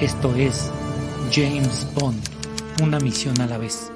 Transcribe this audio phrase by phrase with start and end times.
[0.00, 0.72] Esto es
[1.32, 2.20] James Bond,
[2.82, 3.92] una misión a la vez.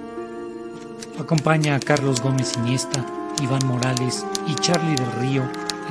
[1.19, 3.05] Acompaña a Carlos Gómez Iniesta,
[3.43, 5.43] Iván Morales y Charlie del Río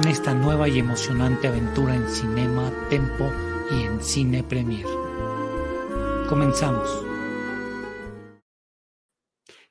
[0.02, 3.30] en esta nueva y emocionante aventura en Cinema, Tempo
[3.70, 4.86] y en Cine Premier.
[6.30, 7.04] Comenzamos.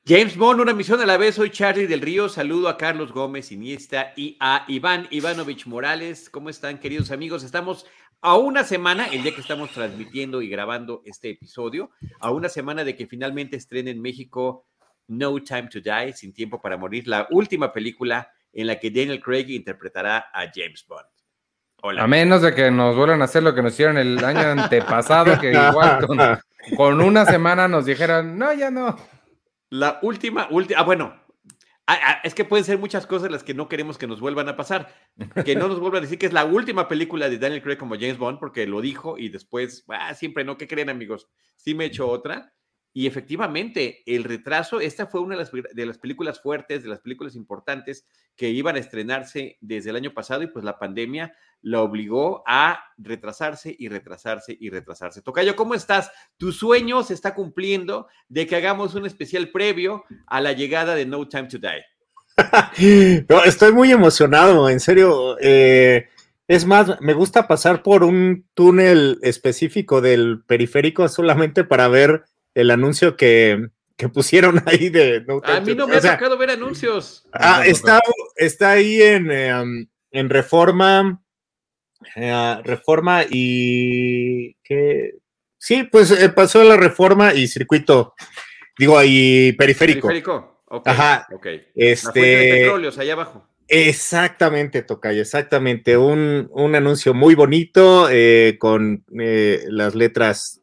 [0.09, 1.35] James Bond, una misión a la vez.
[1.35, 2.29] Soy Charlie del Río.
[2.29, 6.31] Saludo a Carlos Gómez Iniesta y a Iván Ivanovich Morales.
[6.31, 7.43] ¿Cómo están, queridos amigos?
[7.43, 7.87] Estamos
[8.23, 11.91] a una semana, el día que estamos transmitiendo y grabando este episodio,
[12.21, 14.67] a una semana de que finalmente estrene en México
[15.09, 19.21] No Time to Die, Sin Tiempo para Morir, la última película en la que Daniel
[19.21, 21.07] Craig interpretará a James Bond.
[21.83, 22.03] Hola.
[22.03, 25.39] A menos de que nos vuelvan a hacer lo que nos hicieron el año antepasado,
[25.39, 26.19] que igual con,
[26.77, 28.97] con una semana nos dijeran, no, ya no.
[29.71, 31.15] La última, última, ah, bueno,
[31.89, 34.49] Ah, ah, es que pueden ser muchas cosas las que no queremos que nos vuelvan
[34.49, 34.93] a pasar.
[35.45, 37.95] Que no nos vuelvan a decir que es la última película de Daniel Craig como
[37.95, 41.29] James Bond, porque lo dijo y después, ah, siempre no, ¿qué creen amigos?
[41.55, 42.53] Sí me he hecho otra.
[42.97, 48.07] Y efectivamente, el retraso, esta fue una de las, películas fuertes, de las películas importantes
[48.35, 52.83] que iban a estrenarse desde el año pasado y pues la pandemia la obligó a
[52.97, 55.21] retrasarse y retrasarse y retrasarse.
[55.21, 56.11] Tocayo, ¿cómo estás?
[56.39, 61.05] Tu sueño se está cumpliendo de que hagamos un especial previo a la llegada de
[61.05, 61.85] No Time to Die.
[63.45, 65.37] estoy muy emocionado, en serio.
[65.43, 66.09] Eh,
[66.49, 72.25] es más, me gusta pasar por un túnel específico del periférico solamente para ver
[72.57, 73.69] el anuncio que,
[74.13, 77.27] pusieron ahí de no A mí no me ha tocado ver anuncios.
[77.33, 78.01] Ah, está,
[78.35, 81.23] está ahí en, em, en Reforma,
[82.17, 85.19] eh, Reforma y que
[85.59, 88.15] sí, pues eh, pasó la Reforma y circuito,
[88.79, 90.09] digo ahí periférico.
[90.09, 91.27] Periférico, Ajá.
[91.33, 91.47] Ok.
[91.75, 92.21] Este.
[92.21, 93.47] de petróleos allá abajo.
[93.69, 95.97] Exactamente, Tocayo, exactamente.
[95.99, 100.63] Un, un anuncio muy bonito eh, con las letras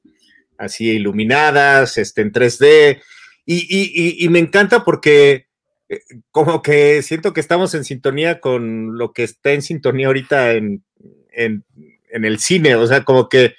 [0.57, 3.01] así iluminadas, este, en 3D.
[3.45, 5.47] Y, me encanta porque
[5.89, 5.99] eh,
[6.31, 10.83] como que siento que estamos en sintonía con lo que está en sintonía ahorita en,
[11.31, 12.75] el cine.
[12.75, 13.55] O sea, como que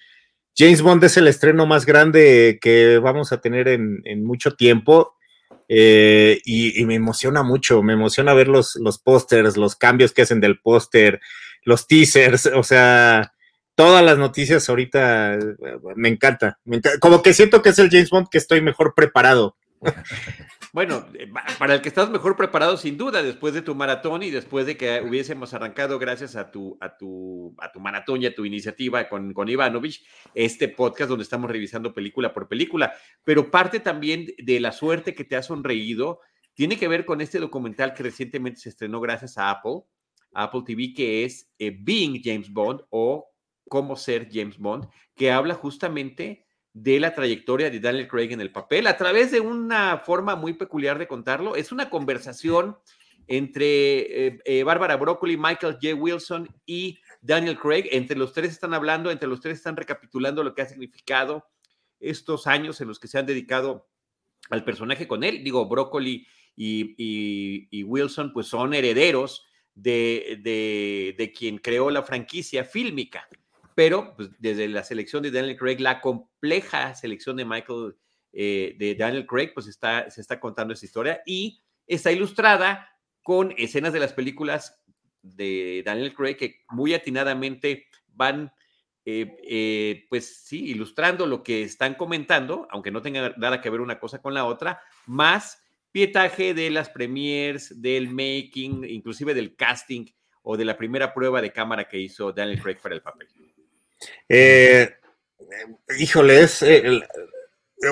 [0.56, 5.14] James Bond es el estreno más grande que vamos a tener en, mucho tiempo.
[5.68, 10.40] Eh, y, me emociona mucho, me emociona ver los, los pósters, los cambios que hacen
[10.40, 11.20] del póster,
[11.64, 13.33] los teasers, o sea,
[13.74, 15.38] todas las noticias ahorita
[15.96, 16.58] me encanta,
[17.00, 19.56] Como que siento que es el James Bond que estoy mejor preparado.
[20.74, 21.28] Bueno, eh,
[21.60, 24.76] para el que estás mejor preparado sin duda, después de tu maratón y después de
[24.76, 29.08] que hubiésemos arrancado gracias a tu, a tu, a tu maratón y a tu iniciativa
[29.08, 32.92] con, con Ivanovich, este podcast donde estamos revisando película por película.
[33.22, 36.18] Pero parte también de la suerte que te ha sonreído
[36.54, 39.82] tiene que ver con este documental que recientemente se estrenó gracias a Apple,
[40.32, 43.28] Apple TV, que es eh, Being James Bond o
[43.68, 48.50] Cómo ser James Bond, que habla justamente de la trayectoria de Daniel Craig en el
[48.50, 51.54] papel a través de una forma muy peculiar de contarlo.
[51.54, 52.76] Es una conversación
[53.26, 55.94] entre eh, eh, Bárbara Broccoli, Michael J.
[55.94, 57.88] Wilson y Daniel Craig.
[57.92, 61.46] Entre los tres están hablando, entre los tres están recapitulando lo que ha significado
[62.00, 63.88] estos años en los que se han dedicado
[64.50, 65.42] al personaje con él.
[65.44, 66.26] Digo, Broccoli
[66.56, 73.28] y, Wilson pues son herederos de, quien creó la franquicia fílmica
[73.74, 77.96] pero pues, desde la selección de Daniel Craig, la compleja selección de Michael,
[78.32, 82.88] eh, de Daniel Craig, pues está, se está contando esa historia y está ilustrada
[83.22, 84.80] con escenas de las películas
[85.22, 88.52] de Daniel Craig que muy atinadamente van,
[89.04, 93.80] eh, eh, pues sí, ilustrando lo que están comentando, aunque no tenga nada que ver
[93.80, 100.06] una cosa con la otra, más pietaje de las premiers, del making, inclusive del casting
[100.42, 103.28] o de la primera prueba de cámara que hizo Daniel Craig para el papel.
[104.28, 104.90] Eh,
[105.98, 106.62] híjole, es.
[106.62, 107.02] Eh,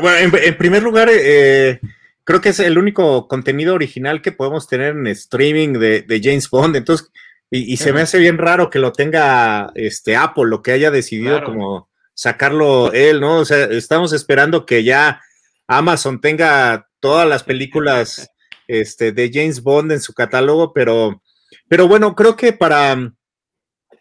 [0.01, 1.81] bueno, en, primer lugar, eh,
[2.25, 6.77] creo que es el único contenido original que podemos tener en streaming de, James Bond.
[6.77, 7.11] Entonces,
[7.51, 11.45] y, se me hace bien raro que lo tenga este Apple, lo que haya decidido
[11.45, 13.39] como sacarlo él, ¿no?
[13.39, 15.21] O sea, estamos esperando que ya
[15.67, 18.31] Amazon tenga todas las películas
[18.69, 21.23] este, de James Bond en su catálogo, pero,
[21.69, 23.13] pero bueno, creo que para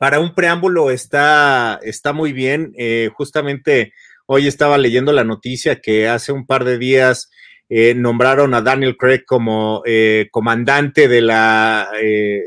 [0.02, 2.74] para un preámbulo está, está muy bien.
[2.76, 3.94] Eh, justamente
[4.26, 7.30] hoy estaba leyendo la noticia que hace un par de días
[7.70, 12.46] eh, nombraron a Daniel Craig como eh, comandante de la eh,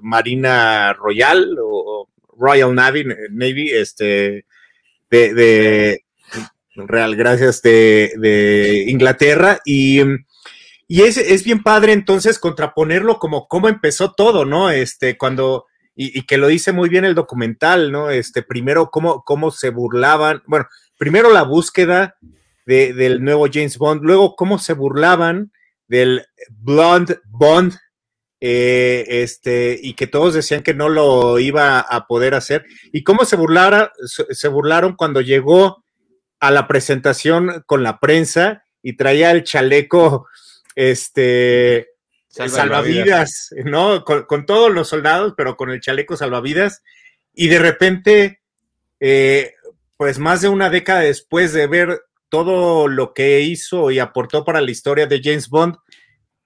[0.00, 2.08] Marina Royal o
[2.38, 4.46] Royal Navy, Navy este,
[5.10, 6.04] de,
[6.74, 9.60] Real, gracias, de, Inglaterra.
[9.66, 10.00] Y,
[10.86, 14.70] y es, es, bien padre entonces contraponerlo como cómo empezó todo, ¿no?
[14.70, 15.66] Este, cuando,
[16.00, 18.08] y, que lo dice muy bien el documental, ¿no?
[18.08, 22.16] Este, primero cómo, cómo se burlaban, bueno, primero la búsqueda
[22.64, 25.50] del nuevo James Bond, luego cómo se burlaban
[25.88, 27.74] del Blonde Bond,
[28.40, 33.24] eh, este, y que todos decían que no lo iba a poder hacer, y cómo
[33.24, 35.82] se, burlara, se burlaron cuando llegó
[36.38, 40.28] a la presentación con la prensa y traía el chaleco,
[40.76, 41.88] este,
[42.46, 44.04] salvavidas, ¿no?
[44.04, 46.82] Con, todos los soldados, pero con el chaleco salvavidas,
[47.34, 48.40] y de repente,
[49.00, 49.54] eh,
[49.96, 54.60] pues más de una década después de ver todo lo que hizo y aportó para
[54.60, 55.76] la historia de James Bond,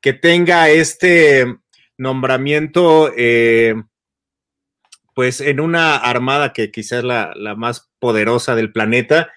[0.00, 1.47] que tenga este
[1.97, 3.75] nombramiento, eh,
[5.15, 9.31] pues en una armada que quizás es la, más poderosa del planeta.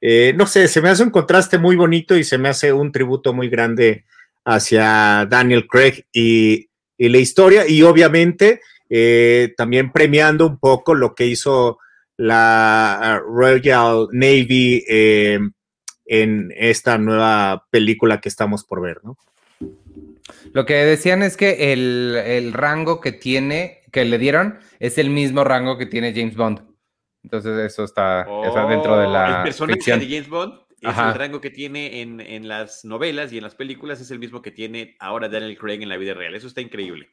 [0.00, 2.92] Eh, no sé, se me hace un contraste muy bonito y se me hace un
[2.92, 4.04] tributo muy grande
[4.44, 6.68] hacia Daniel Craig y,
[6.98, 11.78] la historia y obviamente eh, también premiando un poco lo que hizo
[12.16, 19.16] la Royal Navy en esta nueva película que estamos por ver, ¿no?
[20.52, 25.44] Lo que decían es que el, rango que tiene, que le dieron, es el mismo
[25.44, 26.60] rango que tiene James Bond.
[27.22, 28.26] Entonces eso está,
[28.68, 29.38] dentro de la...
[29.38, 33.44] El personaje de James Bond es el rango que tiene en, las novelas y en
[33.44, 36.34] las películas es el mismo que tiene ahora Daniel Craig en la vida real.
[36.34, 37.10] Eso está increíble.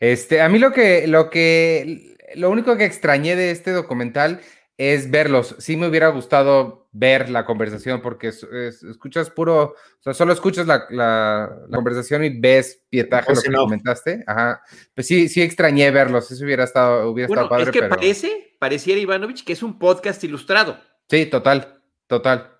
[0.00, 4.40] Este, a mí lo que, lo que, lo único que extrañé de este documental
[4.76, 5.54] es verlos.
[5.58, 11.56] Sí me hubiera gustado ver la conversación porque escuchas puro, o sea, solo escuchas la,
[11.72, 14.24] conversación y ves pietaje, lo que comentaste.
[14.26, 14.62] Ajá.
[14.94, 16.30] Pues sí, sí extrañé verlos.
[16.30, 17.64] Eso hubiera estado, hubiera estado padre.
[17.64, 20.78] Es que parece, pareciera Ivanovich que es un podcast ilustrado.
[21.08, 22.51] Sí, total, total.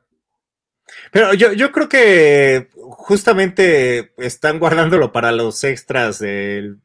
[1.11, 6.79] Pero yo, yo creo que justamente están guardándolo para los extras del,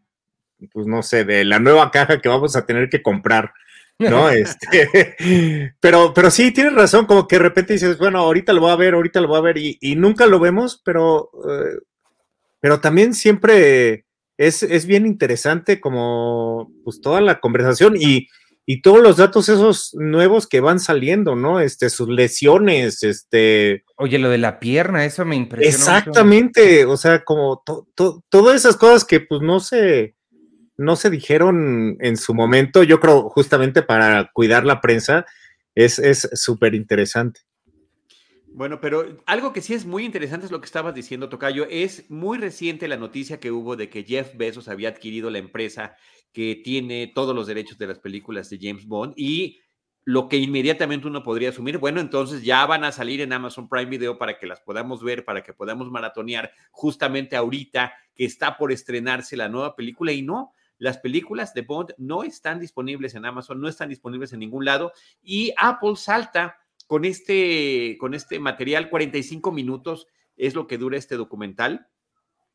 [0.71, 3.53] pues no sé, de la nueva caja que vamos a tener que comprar
[3.99, 4.29] ¿no?
[4.31, 8.71] Este, pero, pero sí, tienes razón, como que de repente dices, bueno, ahorita lo voy
[8.71, 11.79] a ver, ahorita lo voy a ver, y, nunca lo vemos, pero, eh,
[12.59, 14.05] pero también siempre
[14.37, 18.27] es, es, bien interesante como pues toda la conversación y,
[18.67, 21.59] y, todos los datos esos nuevos que van saliendo, ¿no?
[21.59, 23.85] Este, sus lesiones, este...
[23.95, 25.75] Oye, lo de la pierna, eso me impresionó.
[25.75, 27.63] Exactamente, o sea, como
[28.29, 30.15] todas esas cosas que pues no se
[30.79, 35.25] no se dijeron en su momento, yo creo justamente para cuidar la prensa,
[35.73, 37.41] es súper interesante.
[38.57, 41.67] Bueno, pero algo que sí es muy interesante es lo que estabas diciendo, Tocayo.
[41.69, 45.95] Es muy reciente la noticia que hubo de que Jeff Bezos había adquirido la empresa
[46.37, 49.59] que tiene todos los derechos de las películas de James Bond y
[50.03, 53.89] lo que inmediatamente uno podría asumir, bueno, entonces ya van a salir en Amazon Prime
[53.89, 58.71] Video para que las podamos ver, para que podamos maratonear justamente ahorita que está por
[58.71, 63.59] estrenarse la nueva película y no, las películas de Bond no están disponibles en Amazon,
[63.59, 64.91] no están disponibles en ningún lado
[65.23, 71.15] y Apple salta con este, con este material, 45 minutos es lo que dura este
[71.15, 71.87] documental.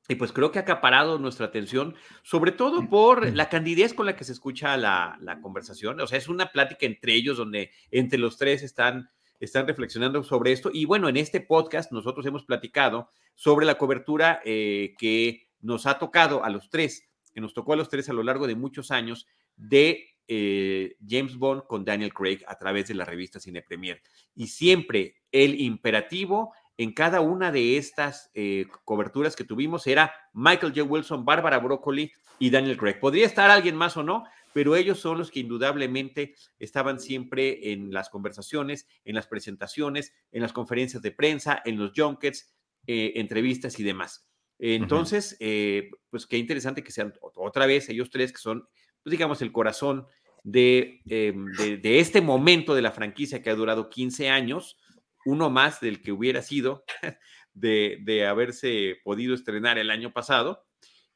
[0.08, 4.16] Y pues creo que ha acaparado nuestra atención, sobre todo por la candidez con la
[4.16, 6.00] que se escucha la, conversación.
[6.00, 10.52] O sea, es una plática entre ellos donde entre los tres están, están reflexionando sobre
[10.52, 10.70] esto.
[10.72, 15.98] Y bueno, en este podcast nosotros hemos platicado sobre la cobertura eh, que nos ha
[15.98, 18.90] tocado a los tres que nos tocó a los tres a lo largo de muchos
[18.90, 24.00] años de eh, James Bond con Daniel Craig a través de la revista Cine Premier.
[24.34, 30.72] Y siempre el imperativo en cada una de estas eh, coberturas que tuvimos era Michael
[30.74, 30.82] J.
[30.82, 32.98] Wilson, Bárbara Broccoli y Daniel Craig.
[32.98, 37.92] Podría estar alguien más o no, pero ellos son los que indudablemente estaban siempre en
[37.92, 42.52] las conversaciones, en las presentaciones, en las conferencias de prensa, en los junkets,
[42.86, 44.26] eh, entrevistas y demás.
[44.58, 48.68] Entonces, eh, pues qué interesante que sean otra vez ellos tres que son,
[49.02, 50.06] pues digamos, el corazón
[50.44, 54.76] em, de, de, este momento de la franquicia que ha durado 15 años,
[55.24, 56.84] uno más del que hubiera sido
[57.54, 60.64] de, de haberse podido estrenar el año pasado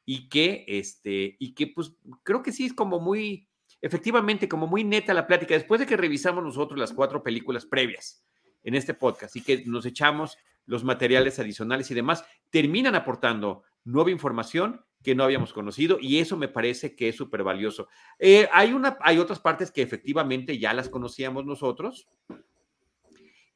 [0.05, 3.49] y que, este, y que pues creo que sí es como muy,
[3.81, 8.23] efectivamente, como muy neta la plática, después de que revisamos nosotros las cuatro películas previas
[8.63, 14.11] en este podcast y que nos echamos los materiales adicionales y demás, terminan aportando nueva
[14.11, 17.89] información que no habíamos conocido y eso me parece que es súper valioso.
[18.17, 22.07] Eh, hay, hay otras partes que efectivamente ya las conocíamos nosotros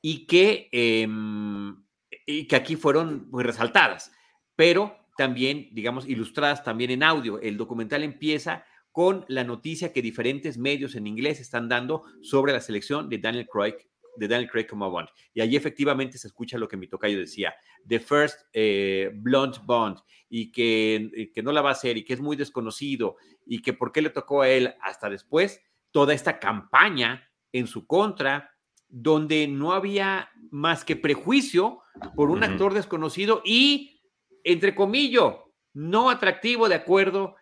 [0.02, 1.84] y que, em,
[2.26, 4.12] y que aquí fueron pues, resaltadas,
[4.56, 7.40] pero también, digamos, ilustradas también en audio.
[7.40, 12.60] El documental empieza con la noticia que diferentes medios en inglés están dando sobre la
[12.60, 13.76] selección de Daniel Craig,
[14.18, 15.10] de Daniel Craig como Bond.
[15.34, 17.54] Y allí efectivamente se escucha lo que mi tocayo decía,
[17.88, 19.98] The First eh, Bond,
[20.30, 23.16] y que, que no la va a hacer, y que es muy desconocido,
[23.46, 27.86] y que por qué le tocó a él hasta después, toda esta campaña en su
[27.86, 28.51] contra,
[28.92, 31.80] donde no había más que prejuicio
[32.16, 34.02] por un actor desconocido y,
[34.44, 35.36] entre comillas,
[35.74, 37.36] no atractivo de acuerdo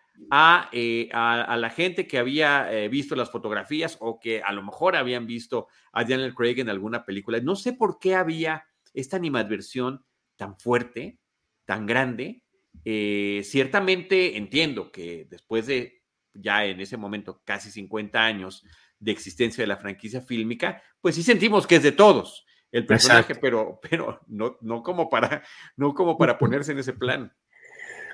[0.72, 4.94] eh, a, la gente que había eh, visto las fotografías o que a lo mejor
[4.94, 7.40] habían visto a Daniel Craig en alguna película.
[7.40, 8.64] No sé por qué había
[8.94, 10.04] esta animadversión
[10.36, 11.18] tan fuerte,
[11.64, 12.44] tan grande.
[12.84, 16.02] Eh, ciertamente entiendo que después de
[16.32, 18.64] ya en ese momento casi 50 años
[19.00, 23.34] de existencia de la franquicia fílmica, pues sí sentimos que es de todos el personaje,
[23.34, 25.42] pero, pero no, no, como para,
[25.76, 27.32] no como para ponerse en ese plan.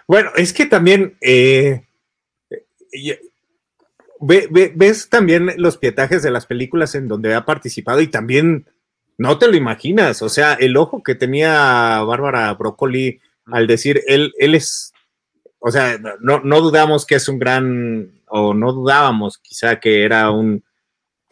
[0.09, 1.19] Bueno, es que también
[4.21, 8.67] ves también los pietajes de las películas en donde ha participado y también
[9.19, 14.33] no te lo imaginas, o sea, el ojo que tenía Bárbara Broccoli al decir, él,
[14.39, 14.93] él es,
[15.59, 20.31] o sea, no, no dudamos que es un gran, o no dudábamos quizá que era
[20.31, 20.63] un,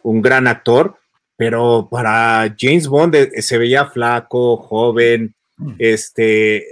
[0.05, 0.97] un gran actor,
[1.37, 5.73] pero para James Bond eh, se veía flaco, joven, mm.
[5.79, 6.67] este,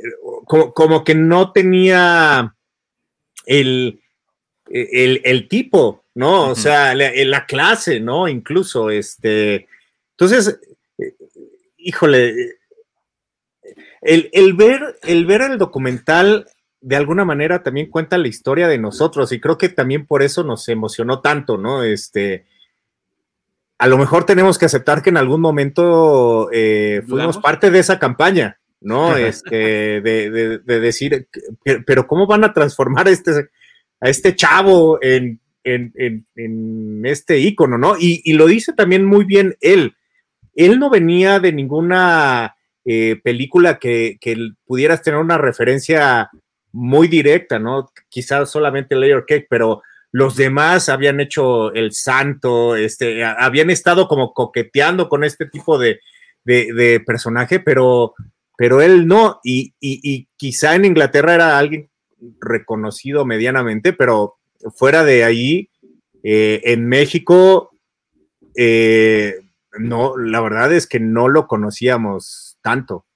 [0.47, 2.55] como que no tenía
[3.47, 4.01] el,
[4.67, 6.51] el, tipo, ¿no?
[6.51, 8.29] O sea, la, clase, ¿no?
[8.29, 9.67] Incluso, este.
[10.13, 10.61] Entonces,
[10.99, 11.15] eh,
[11.79, 12.57] híjole,
[14.01, 16.47] el, ver, el ver el documental
[16.81, 20.43] de alguna manera también cuenta la historia de nosotros y creo que también por eso
[20.43, 21.85] nos emocionó tanto, ¿no?
[21.85, 22.45] Este,
[23.83, 27.99] a lo mejor tenemos que aceptar que en algún momento eh, fuimos parte de esa
[27.99, 29.17] campaña, ¿no?
[29.17, 31.27] Este, de, de, decir,
[31.85, 33.49] pero ¿cómo van a transformar este,
[34.01, 35.41] a este chavo en,
[37.05, 37.97] este ícono, ¿no?
[37.99, 39.97] Y, lo dice también muy bien él.
[40.55, 44.17] Él no venía de ninguna eh, película que,
[44.65, 46.31] pudieras tener una referencia
[46.71, 47.91] muy directa, ¿no?
[48.09, 49.83] Quizás solamente Layer Cake, pero
[50.13, 56.01] los demás habían hecho El Santo, este, habían estado como coqueteando con este tipo de,
[57.07, 58.15] personaje, pero,
[58.57, 61.89] pero él no, y, y, quizá en Inglaterra era alguien
[62.41, 64.37] reconocido medianamente, pero
[64.75, 65.71] fuera de ahí,
[66.23, 67.71] eh, en México,
[68.55, 69.41] eh,
[69.79, 73.07] no, la verdad es que no lo conocíamos tanto.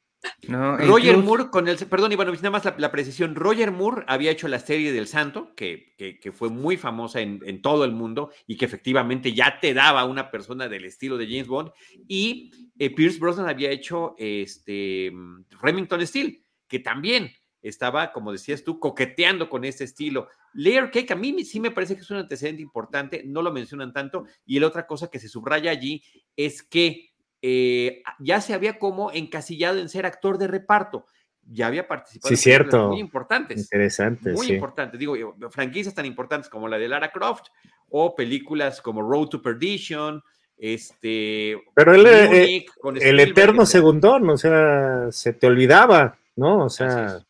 [0.49, 3.35] Roger Moore, con el, perdón, Iván, nada más la, precisión.
[3.35, 5.95] Roger Moore había hecho la serie del Santo, que,
[6.35, 10.69] fue muy famosa en, todo el mundo y que efectivamente ya te daba una persona
[10.69, 11.71] del estilo de James Bond.
[12.09, 15.13] Y eh, Pierce Brosnan había hecho este,
[15.61, 17.33] Remington Steel, que también
[17.69, 20.29] estaba, como decías tú, coqueteando con ese estilo.
[20.55, 23.93] Layer Cake a mí sí me parece que es un antecedente importante, no lo mencionan
[23.93, 24.25] tanto.
[24.45, 26.03] Y la otra cosa que se subraya allí
[26.37, 27.11] es que
[27.43, 31.07] eh, ya se había como encasillado en ser actor de reparto.
[31.49, 32.89] Ya había participado en cierto.
[32.89, 33.61] muy importantes.
[33.61, 34.33] Interesante.
[34.33, 34.99] Muy importantes.
[34.99, 35.15] Digo,
[35.51, 37.47] franquicias tan importantes como la de Lara Croft
[37.89, 40.23] o películas como Road to Perdition.
[40.59, 41.57] Este.
[41.75, 42.67] Pero él, eh,
[43.01, 46.65] el eterno segundón, o sea, se te olvidaba, ¿no?
[46.65, 47.21] O sea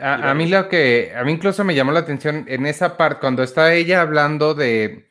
[0.00, 3.42] a, mí lo que, a mí incluso me llamó la atención en esa parte, cuando
[3.42, 5.09] está ella hablando de,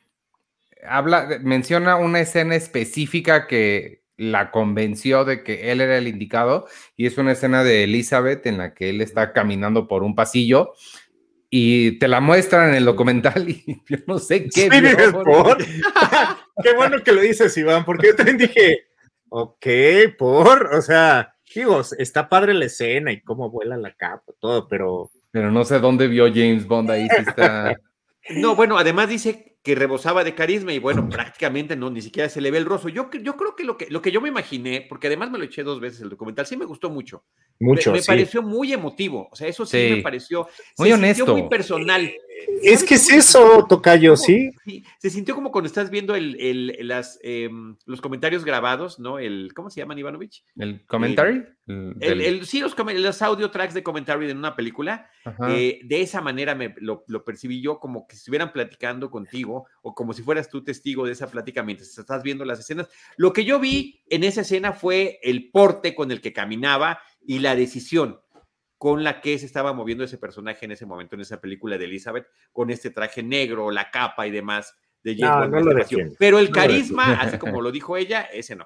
[0.87, 6.67] habla, menciona una escena específica que la convenció de que él era el indicado
[6.97, 10.73] y es una escena de Elizabeth en la que él está caminando por un pasillo
[11.49, 14.69] y te la muestran en el documental y yo no sé qué.
[16.63, 18.87] qué bueno que lo dices, Iván, porque yo también dije,
[19.29, 19.65] ok,
[20.17, 25.11] por, o sea, Digo, está padre la escena y cómo vuela la capa, todo, pero.
[25.31, 27.75] Pero no sé dónde vio James Bond ahí si está.
[28.31, 32.41] No, bueno, además dice que rebosaba de carisma y bueno, prácticamente no, ni siquiera se
[32.41, 32.89] le ve el rostro.
[32.89, 35.43] Yo, yo creo que lo, que lo que yo me imaginé, porque además me lo
[35.43, 37.23] eché dos veces el documental, sí me gustó mucho.
[37.59, 37.91] Mucho.
[37.91, 40.47] Me, pareció muy emotivo, o sea, eso sí, me pareció.
[40.79, 41.37] Muy honesto.
[41.37, 42.11] Muy personal.
[42.63, 44.51] Es que es eso, Tocayo, ¿sí?
[44.97, 49.19] Se sintió como cuando estás viendo el, las, em, los comentarios grabados, ¿no?
[49.19, 50.43] El, ¿Cómo se llaman, Ivanovich?
[50.57, 51.43] ¿El commentary?
[51.67, 55.09] El, sí, los, los, audio tracks de commentary en una película.
[55.49, 59.58] Eh, de esa manera me, lo, lo, percibí yo como que si estuvieran platicando contigo
[59.81, 62.87] o como si fueras tú testigo de esa plática mientras estás viendo las escenas.
[63.17, 67.39] Lo que yo vi en esa escena fue el porte con el que caminaba y
[67.39, 68.19] la decisión
[68.77, 71.83] con la que se estaba moviendo ese personaje en ese momento, en esa película de
[71.83, 74.73] Elizabeth, con este traje negro, la capa y demás
[75.03, 78.65] de James no, Pero el carisma, así como lo dijo ella, ese no.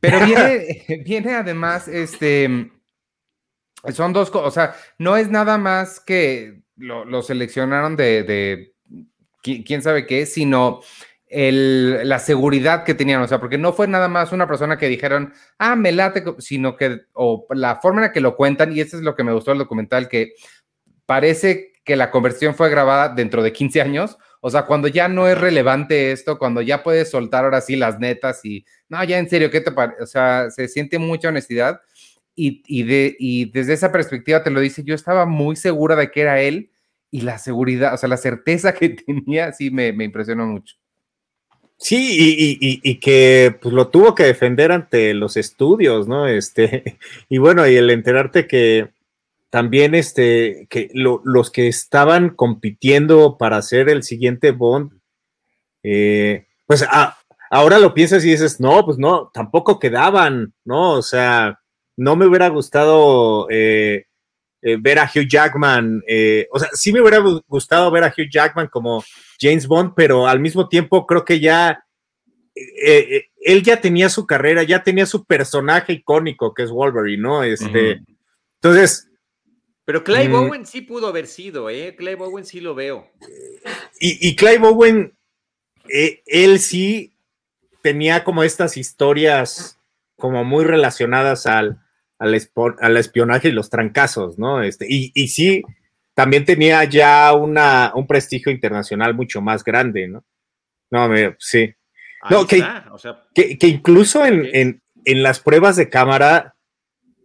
[0.00, 2.72] Pero viene, viene además, este,
[3.92, 8.73] son dos cosas, o sea, no es nada más que lo, seleccionaron de, de,
[9.44, 10.80] quién sabe qué, sino
[11.28, 14.88] el, la seguridad que tenían, o sea, porque no fue nada más una persona que
[14.88, 18.80] dijeron, ah, me late, sino que, o la forma en la que lo cuentan, y
[18.80, 20.32] eso es lo que me gustó del documental, que
[21.06, 25.26] parece que la conversión fue grabada dentro de 15 años, o sea, cuando ya no
[25.26, 29.28] es relevante esto, cuando ya puedes soltar ahora sí las netas y, no, ya en
[29.28, 30.02] serio, ¿qué te parece?
[30.02, 31.80] O sea, se siente mucha honestidad
[32.34, 36.10] y, y, de, y desde esa perspectiva te lo dice, yo estaba muy segura de
[36.10, 36.70] que era él
[37.14, 40.74] y la seguridad, o sea, la certeza que tenía, sí me, me impresionó mucho.
[41.76, 46.26] Sí, y, y, y, que pues, lo tuvo que defender ante los estudios, ¿no?
[46.26, 48.90] Este, y bueno, y el enterarte que
[49.48, 54.90] también este, que los que estaban compitiendo para hacer el siguiente Bond,
[55.84, 56.84] eh, pues
[57.48, 60.94] ahora lo piensas y dices, no, pues no, tampoco quedaban, ¿no?
[60.94, 61.60] O sea,
[61.96, 64.06] no me hubiera gustado eh,
[64.64, 66.02] eh, ver a Hugh Jackman,
[66.50, 69.04] o sea, sí me hubiera gustado ver a Hugh Jackman como
[69.40, 71.84] James Bond, pero al mismo tiempo creo que ya
[72.54, 77.42] él ya tenía su carrera, ya tenía su personaje icónico que es Wolverine, ¿no?
[77.42, 78.00] Este,
[78.60, 79.08] entonces,
[79.84, 80.34] pero Clive mm.
[80.34, 81.94] Owen sí pudo haber sido, ¿eh?
[81.96, 83.10] Clive Owen sí lo veo.
[84.00, 85.14] Y, y Clive Owen,
[85.90, 87.14] eh, él sí
[87.82, 89.78] tenía como estas historias
[90.16, 91.83] como muy relacionadas al,
[92.18, 94.62] al, espionaje y los trancazos, ¿no?
[94.62, 95.62] Este, y, y sí,
[96.14, 100.24] también tenía ya una, un prestigio internacional mucho más grande, ¿no?
[100.90, 101.74] No, me, sí.
[102.30, 102.62] no, que,
[103.58, 106.54] que, incluso en, en, en, las pruebas de cámara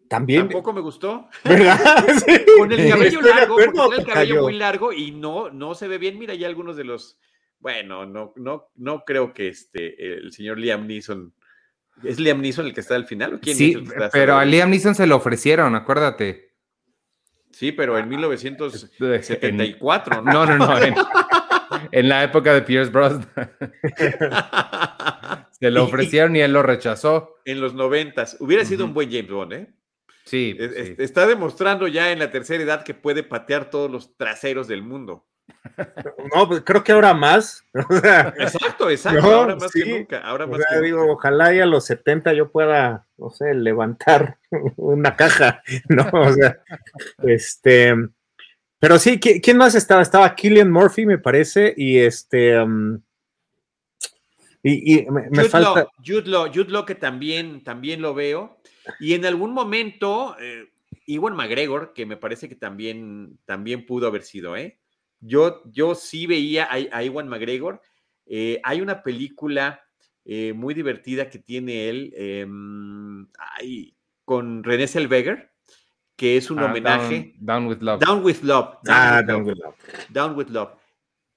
[0.09, 0.41] también.
[0.41, 1.29] Tampoco me gustó.
[1.43, 1.77] ¿Verdad?
[2.57, 5.99] Con el cabello largo, porque tiene el cabello muy largo y no, no se ve
[5.99, 6.17] bien.
[6.17, 7.19] Mira, ya algunos de los.
[7.59, 11.33] Bueno, no, no, no creo que este, el señor Liam Neeson.
[12.03, 13.35] ¿Es Liam Neeson el que está al final?
[13.35, 13.77] ¿o quién sí,
[14.11, 16.49] pero a Liam Neeson se lo ofrecieron, acuérdate.
[17.51, 20.31] Sí, pero en 1974, ¿no?
[20.31, 20.75] No, no, no.
[21.91, 23.29] En, la época de Pierce Brosnan.
[25.51, 27.35] se lo ofrecieron y él lo rechazó.
[27.45, 28.37] En los noventas.
[28.39, 29.67] Hubiera sido un buen James Bond, ¿eh?
[30.25, 30.57] Sí,
[30.97, 35.28] Está demostrando ya en la tercera edad que puede patear todos los traseros del mundo.
[36.35, 37.65] No, pues creo que ahora más.
[37.73, 39.25] exacto, exacto.
[39.25, 40.19] ahora más que nunca.
[40.19, 44.37] Ahora más digo, ojalá ya a los 70 yo pueda, no sé, levantar
[44.77, 45.63] una caja.
[45.89, 46.61] No, o sea,
[47.23, 47.93] este.
[48.79, 50.01] Pero sí, ¿quién más estaba?
[50.01, 52.57] Estaba Killian Murphy, me parece, y este.
[52.59, 53.01] Um,
[54.63, 55.87] y, me, falta.
[56.05, 58.61] Jude Law, que también, también lo veo.
[58.99, 60.69] Y en algún momento, eh,
[61.05, 64.79] Iwan McGregor, que me parece que también, también pudo haber sido, ¿eh?
[65.21, 67.81] Yo, yo sí veía a, Iwan McGregor.
[68.25, 69.81] Eh, hay una película
[70.25, 73.27] eh, muy divertida que tiene él em,
[74.23, 75.51] con René Zellweger,
[76.15, 77.33] que es un ah, homenaje.
[77.39, 77.99] Down, with Love.
[77.99, 78.77] Down with Love.
[78.87, 79.75] ah, Down with Love.
[80.09, 80.71] Down with Love.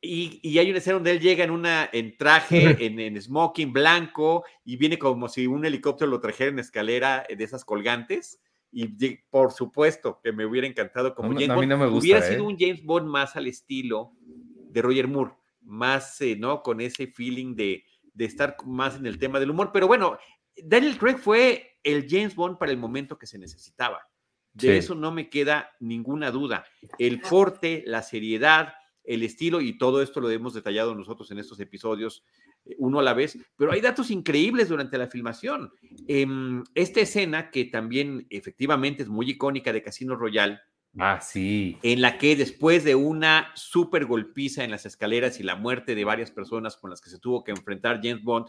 [0.05, 4.77] Y, hay una escena donde él llega en una en traje, en, smoking blanco, y
[4.77, 8.40] viene como si un helicóptero lo trajera en escalera de esas colgantes.
[8.73, 11.67] Y por supuesto que me hubiera encantado como James Bond.
[11.67, 12.47] me hubiera sido ¿eh?
[12.47, 16.63] un James Bond más al estilo de Roger Moore, más, eh, ¿no?
[16.63, 19.71] Con ese feeling de, de estar más en el tema del humor.
[19.73, 20.19] Pero bueno,
[20.57, 24.09] Daniel Craig fue el James Bond para el momento que se necesitaba.
[24.55, 26.65] De eso no me queda ninguna duda.
[26.99, 31.59] El porte, la seriedad, el estilo y todo esto lo hemos detallado nosotros en estos
[31.61, 32.25] episodios
[32.65, 35.73] eh, uno a la vez, pero hay datos increíbles durante la filmación.
[36.07, 40.61] Em, esta escena que también efectivamente es muy icónica de Casino Royale.
[40.99, 41.79] Ah, sí.
[41.83, 46.05] En la que después de una super golpiza en las escaleras y la muerte de
[46.05, 48.49] varias personas con las que se tuvo que enfrentar James Bond,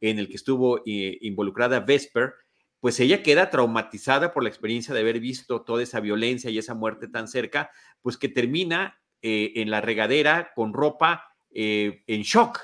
[0.00, 2.34] en el que estuvo eh, involucrada Vesper,
[2.80, 6.74] pues ella queda traumatizada por la experiencia de haber visto toda esa violencia y esa
[6.74, 7.70] muerte tan cerca,
[8.02, 12.60] pues que termina eh, en la regadera con ropa eh, en shock.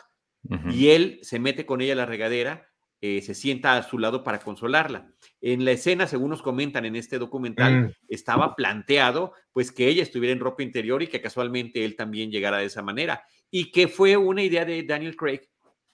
[0.70, 2.68] Y él se mete con ella a la regadera,
[3.00, 5.10] eh, se sienta a su lado para consolarla.
[5.40, 7.92] En la escena, según nos comentan en este documental, mm.
[8.10, 12.58] estaba planteado pues que ella estuviera en ropa interior y que casualmente él también llegara
[12.58, 13.24] de esa manera.
[13.50, 15.40] Y que fue una idea de Daniel Craig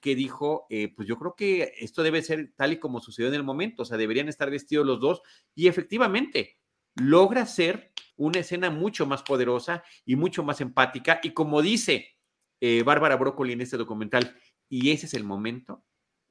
[0.00, 3.44] que dijo, pues yo creo que esto debe ser tal y como sucedió en el
[3.44, 5.22] momento, o sea, deberían estar vestidos los dos.
[5.55, 6.59] Y efectivamente,
[6.96, 11.20] logra ser una escena mucho más poderosa y mucho más empática.
[11.22, 12.16] Y como dice
[12.61, 14.37] eh, Bárbara Broccoli en este documental,
[14.68, 15.85] y ese es el momento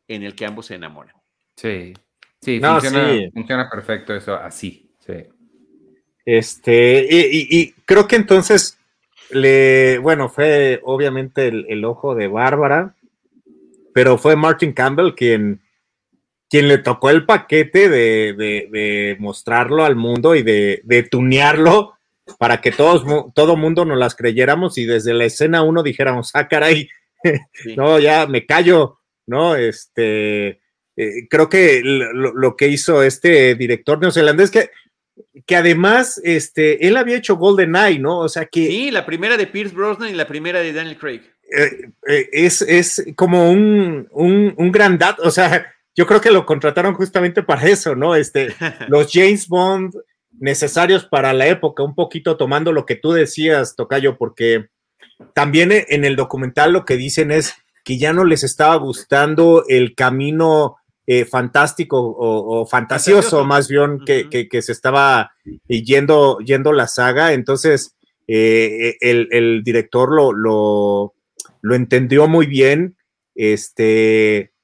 [0.08, 1.16] en el que ambos se enamoran.
[1.56, 1.94] Sí,
[2.42, 2.60] sí,
[3.34, 5.14] funciona, perfecto eso así, sí.
[6.26, 8.80] Este, y, creo que entonces
[9.30, 12.96] le, bueno, fue obviamente el, ojo de Bárbara,
[13.94, 15.62] pero fue Martin Campbell quien
[16.50, 21.96] quien le tocó el paquete de, mostrarlo al mundo y de, de tunearlo
[22.40, 23.04] para que todos,
[23.34, 26.90] todo mundo nos las creyéramos y desde la escena uno dijéramos, ah, caray,
[27.78, 29.56] no, ya me callo, ¿no?
[29.56, 30.60] Este,
[30.96, 34.70] eh, creo que lo, que hizo este director neozelandés, que,
[35.46, 38.20] que además, este, él había hecho Golden Eye, ¿no?
[38.20, 38.68] O sea que...
[38.68, 41.22] Sí, la primera de Pierce Brosnan y la primera de Daniel Craig.
[41.56, 46.32] Eh, eh, es, es, como un, un, un gran dato, o sea, yo creo que
[46.32, 48.16] lo contrataron justamente para eso, ¿no?
[48.16, 48.54] Este,
[48.90, 49.96] los James Bond
[50.38, 54.68] necesarios para la época, un poquito tomando lo que tú decías, Tocayo, porque
[55.34, 57.54] también en el documental lo que dicen es
[57.86, 60.76] que ya no les estaba gustando el camino
[61.08, 65.32] eh, fantástico o, fantasioso, más bien que, se estaba
[65.68, 67.34] yendo, yendo la saga.
[67.34, 67.96] Entonces,
[68.28, 71.14] eh, el, director lo, lo,
[71.62, 72.98] lo, entendió muy bien.
[73.36, 74.55] Este,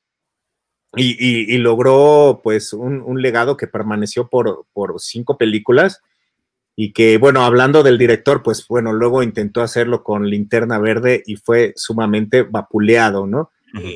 [0.96, 6.02] y, logró pues un, legado que permaneció por, por, cinco películas
[6.76, 11.36] y que bueno, hablando del director, pues bueno, luego intentó hacerlo con Linterna Verde y
[11.36, 13.52] fue sumamente vapuleado, ¿no?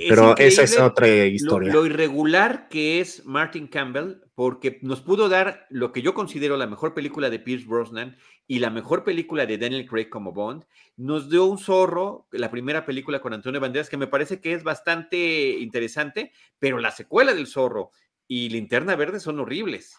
[0.08, 1.74] Pero esa es otra historia.
[1.74, 6.68] Lo, irregular que es Martin Campbell, porque nos pudo dar lo que yo considero la
[6.68, 8.16] mejor película de Pierce Brosnan
[8.48, 10.66] y la mejor película de Daniel Craig como Bond.
[10.98, 14.64] Nos dio un zorro, la primera película con Antonio Banderas, que me parece que es
[14.64, 17.92] bastante interesante, pero la secuela del zorro
[18.28, 19.98] y Linterna Verde son horribles.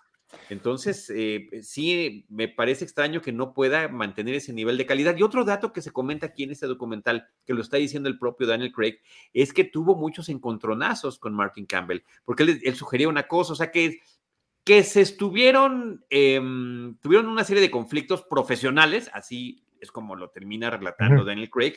[0.51, 5.17] Entonces, eh, sí, me parece extraño que no pueda mantener ese nivel de calidad.
[5.17, 8.19] Y otro dato que se comenta aquí en este documental, que lo está diciendo el
[8.19, 8.99] propio Daniel Craig,
[9.33, 13.71] es que tuvo muchos encontronazos con Martin Campbell, porque él, sugería una cosa, o sea,
[13.71, 14.01] que,
[14.67, 20.69] que se estuvieron, em, tuvieron una serie de conflictos profesionales, así es como lo termina
[20.71, 21.75] relatando Daniel Craig,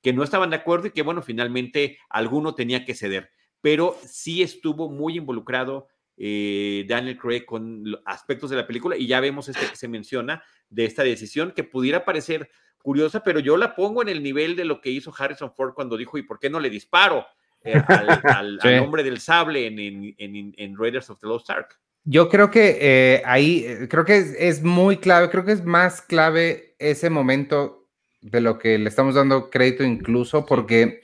[0.00, 4.42] que no estaban de acuerdo y que, bueno, finalmente alguno tenía que ceder, pero sí
[4.42, 9.66] estuvo muy involucrado eh, Daniel Craig con aspectos de la película y ya vemos este
[9.66, 14.08] que se menciona de esta decisión que pudiera parecer curiosa, pero yo la pongo en
[14.08, 16.70] el nivel de lo que hizo Harrison Ford cuando dijo, ¿y por qué no le
[16.70, 17.26] disparo
[17.62, 17.82] eh,
[18.24, 21.78] al, hombre del sable en, Raiders of the Lost Ark?
[22.04, 26.74] Yo creo que eh, ahí, creo que es, muy clave, creo que es más clave
[26.78, 27.86] ese momento
[28.22, 31.02] de lo que le estamos dando crédito incluso, porque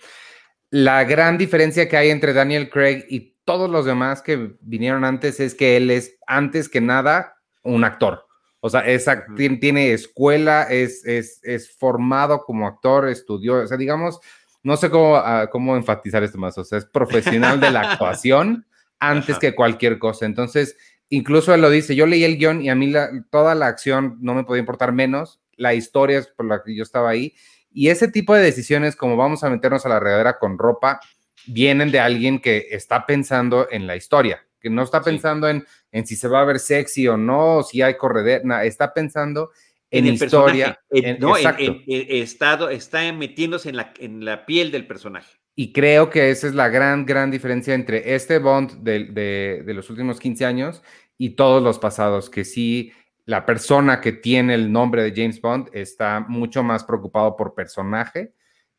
[0.70, 5.38] la gran diferencia que hay entre Daniel Craig y todos los demás que vinieron antes
[5.38, 8.26] es que él es, antes que nada, un actor.
[8.60, 8.82] O sea,
[9.36, 14.18] tiene, escuela, es, es, formado como actor, estudió, o sea, digamos,
[14.62, 18.66] no sé cómo, ah, cómo enfatizar esto más, o sea, es profesional de la actuación
[19.00, 20.26] antes que cualquier cosa.
[20.26, 20.76] Entonces,
[21.08, 22.92] incluso él lo dice, yo leí el guion y a mí
[23.30, 26.82] toda la acción no me podía importar menos, la historia es por la que yo
[26.82, 27.34] estaba ahí.
[27.72, 31.00] Y ese tipo de decisiones, como vamos a meternos a la regadera con ropa,
[31.46, 36.06] vienen de alguien que está pensando en la historia, que no está pensando en, en,
[36.06, 39.50] si se va a ver sexy o no, si hay corredera, está pensando
[39.90, 40.80] en, historia.
[41.20, 45.36] no, en, está metiéndose en la, en la piel del personaje.
[45.58, 49.88] Y creo que esa es la gran, gran diferencia entre este Bond de, de, los
[49.88, 50.82] últimos 15 años
[51.16, 52.92] y todos los pasados, que sí,
[53.24, 58.34] la persona que tiene el nombre de James Bond está mucho más preocupado por personaje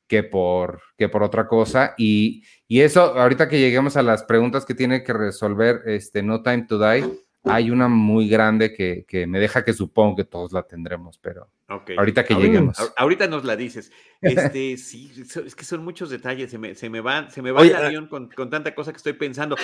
[0.07, 1.95] que por, que por otra cosa.
[1.97, 6.43] Y, y, eso, ahorita que lleguemos a las preguntas que tiene que resolver este No
[6.43, 7.03] Time to Die,
[7.49, 11.49] hay una muy grande que, que me deja que supongo que todos la tendremos, pero
[11.67, 12.77] ahorita que lleguemos.
[12.95, 13.91] Ahorita nos la dices.
[14.19, 15.11] Este, sí,
[15.45, 17.85] es que son muchos detalles, se me, se me va, se me va el ah
[17.85, 19.55] avión con, con, tanta cosa que estoy pensando.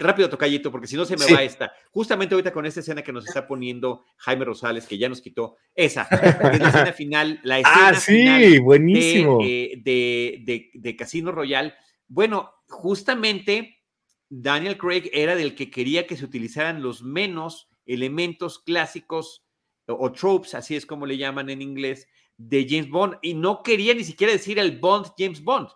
[0.00, 1.72] Rápido, Tocayito, porque si no se me va esta.
[1.90, 5.56] Justamente ahorita con esta escena que nos está poniendo Jaime Rosales, que ya nos quitó,
[5.74, 6.04] esa,
[6.52, 9.40] es la escena final, la escena ah, sí, buenísimo.
[9.40, 11.74] De, de, de, de Casino Royal.
[12.06, 13.77] Bueno, justamente
[14.30, 19.44] Daniel Craig era del que quería que se utilizaran los menos elementos clásicos
[19.86, 23.94] o, tropes, así es como le llaman en inglés, de James Bond, y no quería
[23.94, 25.68] ni siquiera decir el Bond James Bond.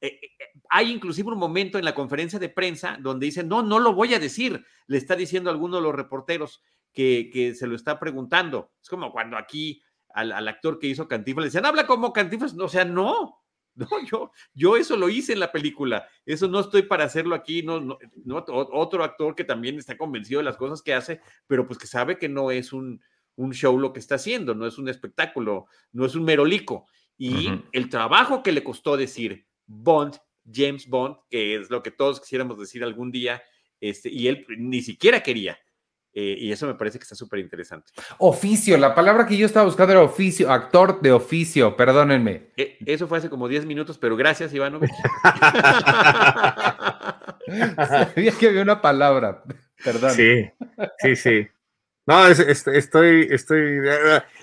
[0.00, 0.30] Eh, eh,
[0.70, 4.14] hay inclusive un momento en la conferencia de prensa donde dice, no, no lo voy
[4.14, 8.00] a decir, le está diciendo a alguno de los reporteros que, que se lo está
[8.00, 8.72] preguntando.
[8.82, 9.82] Es como cuando aquí
[10.14, 13.37] al, actor que hizo Cantifas le decían, habla como Cantifas, o sea, no,
[13.90, 16.08] no, yo, yo eso lo hice en la película.
[16.26, 17.62] Eso no estoy para hacerlo aquí.
[17.62, 21.78] No, no, otro actor que también está convencido de las cosas que hace, pero pues
[21.78, 23.00] que sabe que no es un,
[23.36, 26.86] un show lo que está haciendo, no es un espectáculo, no es un merolico.
[27.16, 30.16] Y el trabajo que le costó decir Bond,
[30.50, 33.42] James Bond, que es lo que todos quisiéramos decir algún día,
[33.80, 35.58] este, y él ni siquiera quería.
[36.20, 37.92] Eh, y eso me parece que está súper interesante.
[38.18, 42.48] Oficio, la palabra que yo estaba buscando era oficio, actor de oficio, perdónenme.
[42.56, 44.80] Eh, eso fue hace como 10 minutos, pero gracias, Iván.
[47.76, 49.44] Sabía que había una palabra.
[49.84, 50.10] Perdón.
[50.10, 50.50] Sí,
[50.98, 51.46] sí, sí.
[52.04, 53.78] No, es- es- estoy, estoy.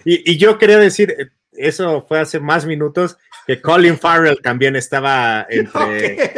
[0.05, 1.13] Y, y yo quería decir,
[1.51, 6.35] eso fue hace más minutos que Colin Farrell también estaba entre.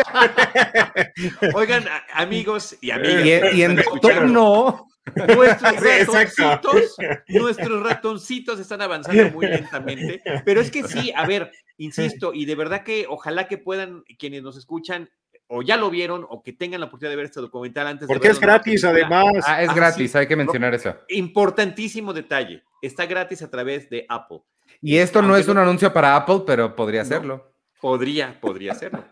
[1.53, 3.53] Oigan, a- amigos y Y, amigas.
[3.53, 4.23] y en ¿me Doctor?
[4.29, 4.87] No.
[5.15, 6.95] Nuestros ratoncitos,
[7.27, 12.55] nuestros ratoncitos están avanzando muy lentamente, pero es que sí, a ver, insisto, y de
[12.55, 15.09] verdad que ojalá que puedan quienes nos escuchan
[15.47, 18.27] o ya lo vieron o que tengan la oportunidad de ver este documental antes Porque
[18.27, 19.25] de es gratis, además.
[19.45, 20.17] Ah, es Ah, gratis, sí.
[20.17, 20.93] hay que mencionar eso.
[21.07, 24.39] Importantísimo detalle, está gratis a través de Apple.
[24.81, 27.07] Y esto no Aunque es un no- anuncio para Apple, pero podría No.
[27.09, 27.53] serlo.
[27.81, 29.05] Podría, podría serlo.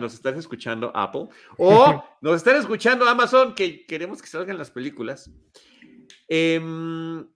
[0.00, 1.28] ¿Nos estás escuchando Apple?
[1.58, 5.30] O nos están escuchando Amazon, que queremos que salgan las películas.
[6.28, 7.26] Em,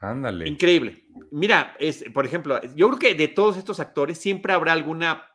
[0.00, 0.48] Ándale.
[0.48, 1.04] Increíble.
[1.30, 5.28] Mira, es, por ejemplo, yo creo que de todos estos actores siempre habrá alguna.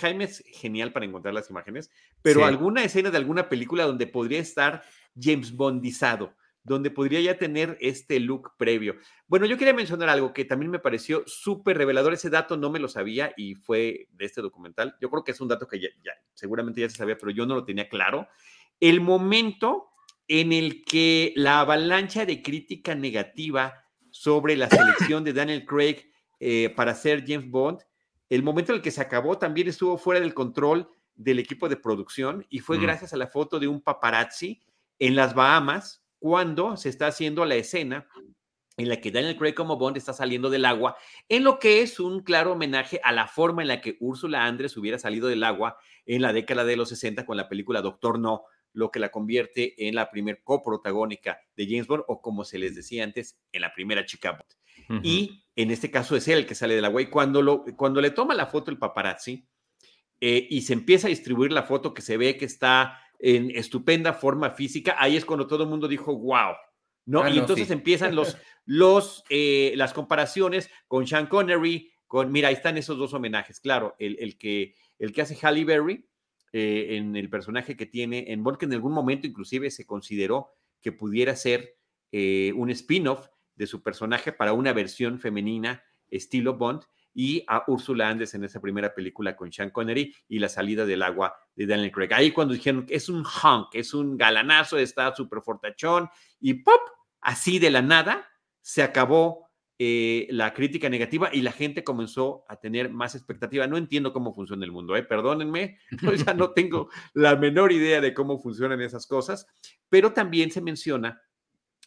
[0.00, 1.90] Jaime es genial para encontrar las imágenes,
[2.22, 2.46] pero Sí.
[2.46, 4.84] alguna escena de alguna película donde podría estar
[5.18, 8.96] James Bondizado, donde podría ya tener este look previo.
[9.26, 12.14] Bueno, yo quería mencionar algo que también me pareció súper revelador.
[12.14, 14.96] Ese dato no me lo sabía y fue de este documental.
[15.00, 17.44] Yo creo que es un dato que ya, ya- seguramente ya se sabía, pero yo
[17.46, 18.26] no lo tenía claro.
[18.80, 19.90] El momento
[20.26, 26.70] en el que la avalancha de crítica negativa sobre la selección de Daniel Craig eh,
[26.74, 27.80] para ser James Bond,
[28.30, 31.76] el momento en el que se acabó también estuvo fuera del control del equipo de
[31.76, 32.82] producción y fue Mm.
[32.82, 34.62] gracias a la foto de un paparazzi
[34.98, 38.08] en las Bahamas cuando se está haciendo la escena
[38.78, 40.96] en la que Daniel Craig como Bond está saliendo del agua,
[41.28, 44.74] en lo que es un claro homenaje a la forma en la que Úrsula Andrés
[44.78, 48.44] hubiera salido del agua en la década de los 60 con la película Doctor No,
[48.72, 52.74] lo que la convierte en la primer coprotagónica de James Bond o como se les
[52.74, 55.04] decía antes, en la primera chica Bond.
[55.04, 57.02] Y en este caso es él el que sale del agua.
[57.02, 59.46] Y cuando, lo, cuando le toma la foto el paparazzi
[60.22, 64.12] eh, y se empieza a distribuir la foto que se ve que está en estupenda
[64.12, 66.52] forma física, ahí es cuando todo el mundo dijo, wow.
[67.06, 67.22] ¿no?
[67.22, 67.72] Ah, y no, entonces sí.
[67.72, 73.14] empiezan los, los, eh, las comparaciones con Sean Connery, con, mira, ahí están esos dos
[73.14, 76.06] homenajes, claro, el, el que, el que hace Halle Berry
[76.52, 80.50] eh, en el personaje que tiene en Bond, que en algún momento inclusive se consideró
[80.82, 81.78] que pudiera ser
[82.12, 86.82] eh, un spin-off de su personaje para una versión femenina estilo Bond
[87.14, 91.02] y a Úrsula Andes en esa primera película con Sean Connery y la salida del
[91.02, 92.12] agua de Daniel Craig.
[92.12, 96.08] Ahí cuando dijeron que es un hunk, es un galanazo, está súper fortachón
[96.40, 96.80] y ¡pop!
[97.20, 98.28] Así de la nada
[98.60, 99.44] se acabó
[99.78, 103.66] eh, la crítica negativa y la gente comenzó a tener más expectativa.
[103.66, 105.02] No entiendo cómo funciona el mundo, ¿eh?
[105.02, 105.78] perdónenme,
[106.26, 109.46] ya no tengo la menor idea de cómo funcionan esas cosas,
[109.88, 111.22] pero también se menciona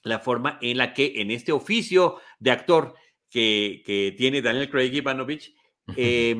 [0.03, 2.93] la forma en la que en este oficio de actor
[3.29, 5.55] que, que tiene Daniel Craig Ivanovich,
[5.95, 6.35] eh,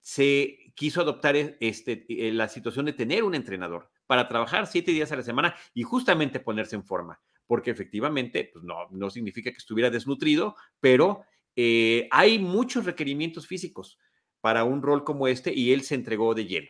[0.00, 5.10] se quiso adoptar este, eh, la situación de tener un entrenador para trabajar siete días
[5.10, 9.56] a la semana y justamente ponerse en forma, porque efectivamente pues no, no significa que
[9.56, 11.24] estuviera desnutrido, pero
[11.56, 13.98] eh, hay muchos requerimientos físicos
[14.40, 16.68] para un rol como este y él se entregó de lleno.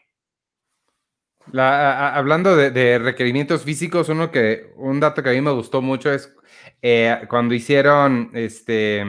[1.53, 5.41] La- a- a- hablando de, de requerimientos físicos, uno que, un dato que a mí
[5.41, 6.33] me gustó mucho es
[6.83, 9.03] eh, cuando hicieron este,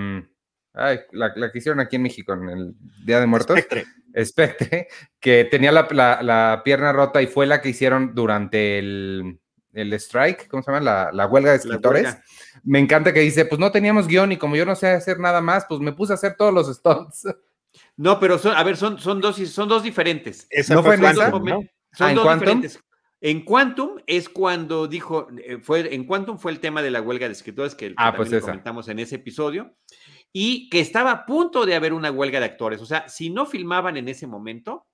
[0.73, 2.73] ay, la, la que hicieron aquí en México en el
[3.05, 3.85] Día de Muertos, Spectre.
[4.23, 4.87] Spectre,
[5.19, 9.39] que tenía la, la- la pierna rota y fue la que hicieron durante el,
[9.73, 10.83] el strike, ¿cómo se llama?
[10.83, 12.03] La, la huelga de escritores.
[12.03, 12.23] huelga.
[12.63, 15.41] Me encanta que dice, pues no teníamos guion y como yo no sé hacer nada
[15.41, 17.27] más, pues me puse a hacer todos los stunts.
[17.95, 20.47] No, pero son, a ver, son, son, dos, son dos diferentes.
[20.49, 21.29] Esa ¿No fue en esa?
[21.29, 21.61] ¿no?
[21.93, 22.45] Son Ah, ¿en dos Quantum?
[22.45, 22.83] diferentes.
[23.19, 27.25] En Quantum es cuando dijo, eh, fue, en Quantum fue el tema de la huelga
[27.25, 29.75] de escritores que, Ah, también pues lo comentamos en ese episodio,
[30.31, 32.79] y que estaba a punto de haber una huelga de actores.
[32.81, 34.85] O sea, si no filmaban en ese momento,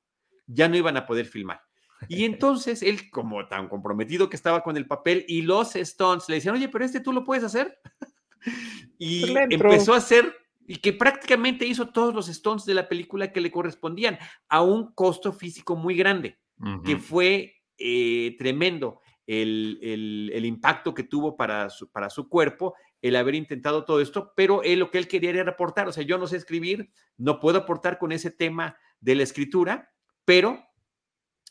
[0.47, 1.61] ya no iban a poder filmar.
[2.07, 6.35] Y entonces él, como tan comprometido que estaba con el papel, y los Stones le
[6.35, 7.77] decían, oye, pero este tú lo puedes hacer.
[8.97, 10.33] y Pues empezó a hacer,
[10.65, 14.93] y que prácticamente hizo todos los Stones de la película que le correspondían, a un
[14.93, 16.39] costo físico muy grande
[16.83, 22.75] que fue eh, tremendo el, el- el impacto que tuvo para su, para su cuerpo
[23.01, 26.03] el haber intentado todo esto, pero él lo que él quería era aportar, o sea,
[26.03, 29.91] yo no sé escribir, no puedo aportar con ese tema de la escritura,
[30.23, 30.63] pero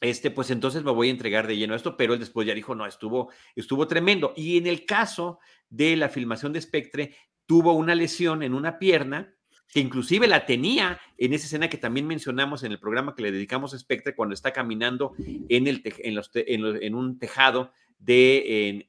[0.00, 2.54] este, pues entonces me voy a entregar de lleno a esto, pero él después ya
[2.54, 4.32] dijo, no, estuvo, estuvo tremendo.
[4.34, 7.14] Y en el caso de la filmación de Spectre,
[7.46, 9.34] tuvo una lesión en una pierna,
[9.72, 13.32] que inclusive la tenía en esa escena que también mencionamos en el programa que le
[13.32, 15.14] dedicamos a Spectre, cuando está caminando
[15.48, 18.86] en, el en, los en, un tejado de,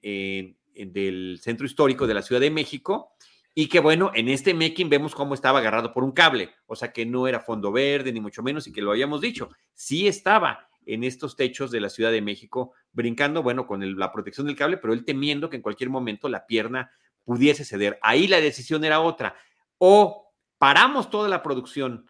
[0.76, 3.14] del centro histórico de la Ciudad de México,
[3.56, 6.92] y que bueno, en este making vemos cómo estaba agarrado por un cable, o sea
[6.92, 10.68] que no era fondo verde, ni mucho menos, y que lo habíamos dicho, sí estaba
[10.86, 14.76] en estos techos de la Ciudad de México, brincando, bueno, con la protección del cable,
[14.76, 16.92] pero él temiendo que en cualquier momento la pierna
[17.24, 18.00] pudiese ceder.
[18.02, 19.38] Ahí la decisión era otra.
[19.78, 22.06] O paramos toda la producción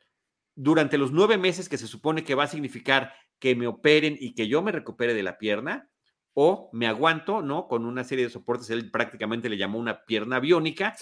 [0.55, 4.35] durante los nueve meses que se supone que va a significar que me operen y
[4.35, 5.89] que yo me recupere de la pierna,
[6.33, 7.67] o me aguanto, ¿no?
[7.67, 10.95] Con una serie de soportes, él prácticamente le llamó una pierna biónica,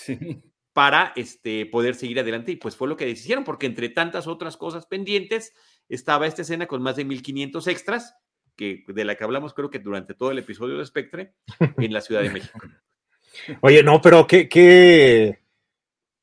[0.73, 2.51] para este, poder seguir adelante.
[2.53, 5.53] Y pues fue lo que decidieron, porque entre tantas otras cosas pendientes,
[5.89, 8.15] estaba esta escena con más de 1500 extras,
[8.55, 11.35] que, de la que hablamos creo que durante todo el episodio de Spectre,
[11.77, 12.59] en la Ciudad de México.
[13.61, 15.40] Oye, no, pero qué, qué,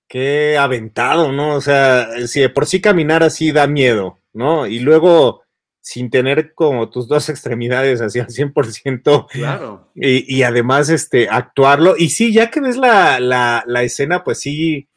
[0.08, 1.54] qué aventado, ¿no?
[1.54, 4.66] O sea, si de por sí caminar así da miedo, ¿no?
[4.66, 5.42] Y luego
[5.80, 9.26] sin tener como tus dos extremidades así al 100%.
[9.30, 9.90] Claro.
[9.94, 11.96] Y, y además, este, actuarlo.
[11.96, 14.88] Y sí, ya que ves la, la, la escena, pues sí,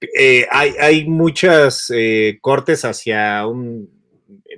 [0.00, 3.90] eh, hay, hay muchas eh, cortes hacia un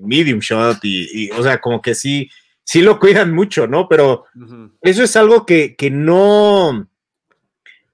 [0.00, 2.28] medium shot y, y, o sea, como que sí,
[2.64, 3.88] sí lo cuidan mucho, ¿no?
[3.88, 4.72] Pero uh -huh.
[4.82, 6.89] eso es algo que, que no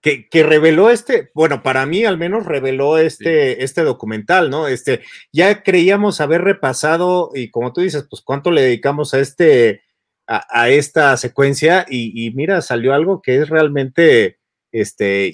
[0.06, 3.56] que, que, reveló este, bueno, para mí al menos reveló este, sí.
[3.58, 4.68] este documental, ¿no?
[4.68, 9.82] Este, ya creíamos haber repasado, y como tú dices, pues cuánto le dedicamos a este,
[10.28, 14.38] a, a esta secuencia, y, y, mira, salió algo que es realmente
[14.70, 15.32] este,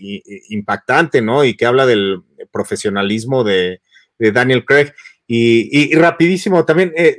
[0.49, 1.45] impactante, ¿no?
[1.45, 3.83] Y que habla del profesionalismo de,
[4.19, 4.95] de Daniel Craig.
[5.27, 7.19] Y, y rapidísimo, también, eh,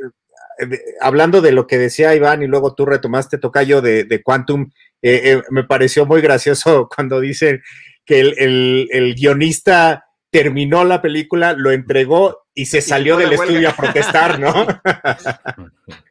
[1.02, 4.72] hablando de lo que decía Iván, y luego tú retomaste, Tocayo, de, de Quantum,
[5.04, 7.62] eh, eh, me pareció muy gracioso cuando dicen
[8.06, 13.34] que el, el, el, guionista terminó la película, lo entregó y se salió y del
[13.34, 14.66] estudio a protestar, ¿no?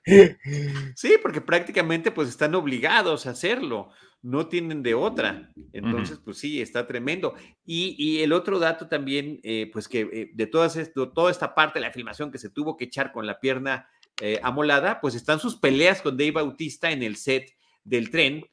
[0.94, 5.50] sí, porque prácticamente pues están obligados a hacerlo, no tienen de otra.
[5.72, 6.24] Entonces, uh -huh.
[6.24, 7.35] pues sí, está tremendo.
[7.64, 11.78] Y, y el otro dato también, eh, pues que de todas esto, toda esta parte
[11.78, 13.88] de la filmación que se tuvo que echar con la pierna
[14.42, 18.44] amolada, pues están sus peleas con Dave Bautista en el set del tren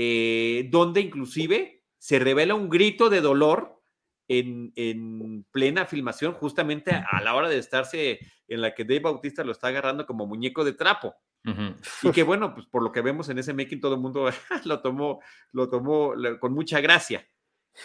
[0.00, 3.82] eh, donde inclusive se revela un grito de dolor
[4.28, 9.42] en, en, plena filmación, justamente a la hora de estarse en la que Dave Bautista
[9.42, 11.16] lo está agarrando como muñeco de trapo.
[11.44, 11.76] Uh -huh.
[12.04, 14.30] Y que bueno, pues por lo que vemos en ese making, todo el mundo
[14.66, 17.26] lo tomó, lo tomó con mucha gracia.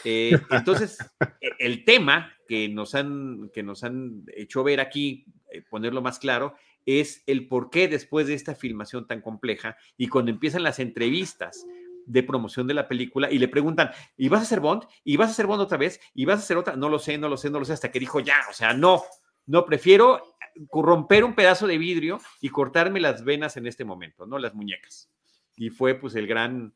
[0.04, 1.00] Eh, entonces,
[1.42, 6.20] e, el tema que nos, han, que nos han hecho ver aquí, eh, ponerlo más
[6.20, 6.54] claro,
[6.86, 11.66] es el por qué después de esta filmación tan compleja y cuando empiezan las entrevistas
[12.06, 14.84] de promoción de la película y le preguntan, ¿y vas a hacer Bond?
[15.04, 16.00] ¿Y vas a hacer Bond otra vez?
[16.14, 16.76] ¿Y vas a hacer otra?
[16.76, 18.74] No lo sé, no lo sé, no lo sé, hasta que dijo ya, o sea,
[18.74, 19.04] no,
[19.46, 20.36] no, prefiero
[20.72, 24.38] romper un pedazo de vidrio y cortarme las venas en este momento, ¿no?
[24.38, 25.10] Las muñecas.
[25.56, 26.74] Y fue pues el gran,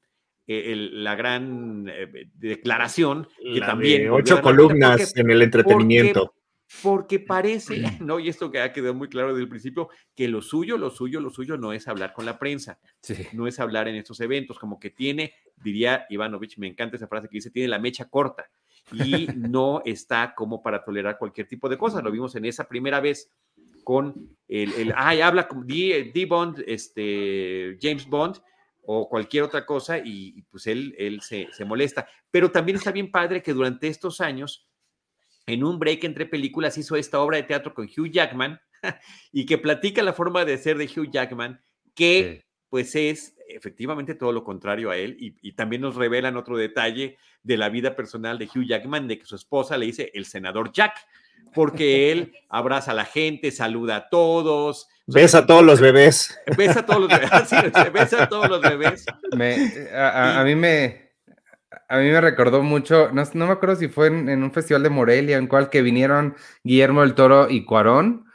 [0.48, 4.04] el, la gran eh, declaración que la también...
[4.04, 6.34] De ocho columnas porque, en el entretenimiento.
[6.84, 8.20] Porque, parece, ¿no?
[8.20, 11.20] Y esto que ha quedado muy claro desde el principio, que lo suyo, lo suyo,
[11.20, 13.16] lo suyo no es hablar con la prensa, sí.
[13.34, 17.30] no es hablar en estos eventos, como que tiene, diría Ivanovich, me encanta esa frase
[17.30, 18.50] que dice, tiene la mecha corta
[18.92, 22.04] y no está como para tolerar cualquier tipo de cosas.
[22.04, 23.32] Lo vimos en esa primera vez
[23.84, 28.38] con el, el ay, habla con D, D, Bond, este, James Bond
[28.84, 32.08] o cualquier otra cosa y, y pues él, él se, se molesta.
[32.30, 34.68] Pero también está bien padre que durante estos años
[35.48, 38.60] en un break entre películas hizo esta obra de teatro con Hugh Jackman
[39.32, 41.60] y que platica la forma de ser de Hugh Jackman,
[41.96, 42.46] que sí.
[42.70, 47.18] pues es efectivamente todo lo contrario a él y, y, también nos revelan otro detalle
[47.44, 50.74] de la vida personal de Hugh Jackman, de que su esposa le dice el senador
[50.74, 50.98] Jack,
[51.54, 54.90] porque él abraza a la gente, saluda a todos.
[55.06, 56.38] Besa a todos los bebés.
[56.58, 57.32] Besa a todos los bebés.
[57.48, 57.56] Sí,
[57.94, 59.06] besa a todos los bebés.
[59.34, 59.56] Me,
[59.94, 61.07] a, a, mí me,
[61.90, 64.84] a mí me recordó mucho, no, no me acuerdo si fue en, en, un festival
[64.84, 68.26] de Morelia, en cual que vinieron Guillermo del Toro y Cuarón,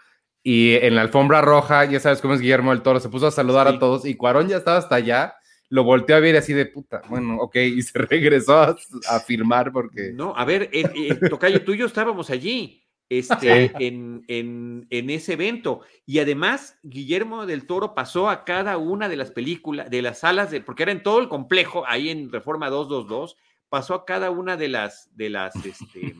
[0.42, 3.30] y en la alfombra roja, ya sabes cómo es Guillermo del Toro, se puso a
[3.30, 3.76] saludar sí.
[3.76, 5.34] a todos, y Cuarón ya estaba hasta allá,
[5.68, 8.76] lo volteó a ver así de puta, bueno, ok, y se regresó a,
[9.08, 10.12] a firmar porque...
[10.12, 12.81] No, a ver, eh, eh, Tocayo, tú y yo estábamos allí.
[13.08, 13.74] Este, sí.
[13.78, 15.82] en, en, en, ese evento.
[16.06, 20.50] Y además, Guillermo del Toro pasó a cada una de las películas, de las salas,
[20.50, 23.36] de, porque era en todo el complejo, ahí en Reforma 222,
[23.68, 26.14] pasó a cada una de las, de las, este,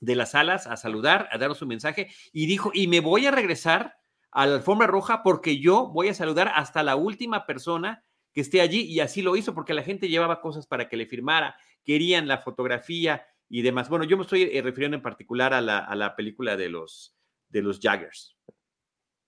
[0.00, 3.30] de las salas a saludar, a dar su mensaje, y dijo, y me voy a
[3.30, 3.96] regresar
[4.30, 8.60] a la alfombra roja porque yo voy a saludar hasta la última persona que esté
[8.60, 12.28] allí, y así lo hizo, porque la gente llevaba cosas para que le firmara, querían
[12.28, 13.88] la fotografía, y demás.
[13.88, 17.14] Bueno, yo me estoy eh, refiriendo en particular a la, a la, película de los,
[17.48, 18.36] de los Jaggers.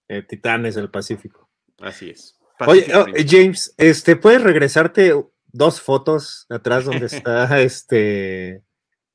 [0.08, 1.50] Eh, Titanes del Pacífico.
[1.80, 2.38] Así es.
[2.60, 5.12] Oye, oh, James, este, ¿puedes regresarte
[5.46, 8.62] dos fotos atrás donde está este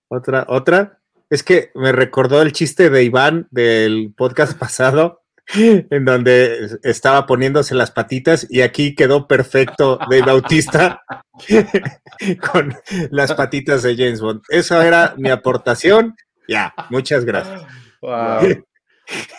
[0.10, 1.02] otra, otra?
[1.30, 5.24] Es que me recordó el chiste de Iván del podcast pasado,
[5.56, 11.02] en donde estaba poniéndose las patitas y aquí quedó perfecto de Bautista
[12.52, 12.76] con
[13.12, 14.42] las patitas de James Bond.
[14.50, 16.16] Esa era mi aportación.
[16.48, 17.64] Ya, muchas gracias.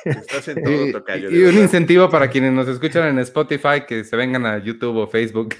[0.04, 4.16] Estás en todo, tocayo, y, un incentivo para quienes nos escuchan en Spotify que se
[4.16, 5.54] vengan a YouTube o Facebook.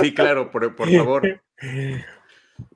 [0.00, 1.40] Sí, claro, por, por favor.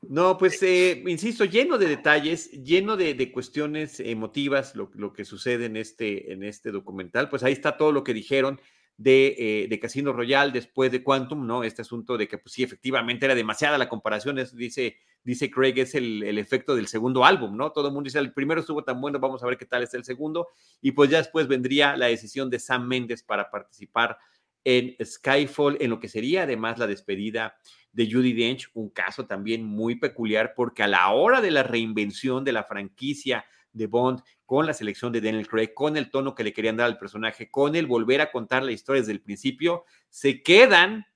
[0.09, 5.77] No, pues eh, insisto, lleno de detalles, lleno de, cuestiones emotivas, lo, que sucede en
[5.77, 7.29] este, en este documental.
[7.29, 8.61] Pues ahí está todo lo que dijeron
[8.97, 11.65] de, eh, Casino Royale después de Quantum, ¿no?
[11.65, 15.95] Este asunto de que, pues sí, efectivamente era demasiada la comparación, dice, dice Craig, es
[15.95, 17.73] el, el, efecto del segundo álbum, ¿no?
[17.73, 19.93] Todo el mundo dice, el primero estuvo tan bueno, vamos a ver qué tal es
[19.95, 20.49] el segundo.
[20.81, 24.19] Y pues ya después vendría la decisión de Sam Mendes para participar
[24.67, 27.57] en Skyfall, en lo que sería además la despedida
[27.97, 32.45] de Judy Dench, un caso también muy peculiar porque a la hora de la reinvención
[32.45, 36.45] de la franquicia de Bond con la selección de Daniel Craig, con el tono que
[36.45, 39.85] le querían dar al personaje, con el volver a contar la historia desde el principio,
[40.11, 41.07] se quedan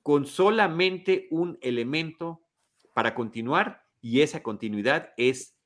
[0.00, 2.46] con solamente un elemento
[2.94, 5.56] para continuar y esa continuidad es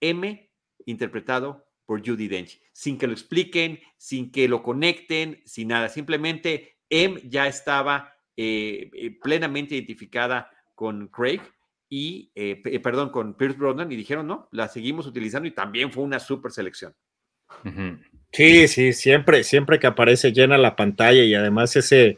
[0.00, 0.50] M
[0.86, 5.88] interpretado por Judy Dench, sin que lo expliquen, sin que lo conecten, sin nada.
[5.88, 8.12] Simplemente M ya estaba
[8.42, 11.42] eh, eh, plenamente identificada con Craig
[11.90, 16.04] y, eh, perdón, con Pierce Brosnan y dijeron, no, la seguimos utilizando y también fue
[16.04, 16.94] una super selección.
[18.32, 22.16] Sí, sí, siempre, siempre que aparece llena la pantalla y además ese,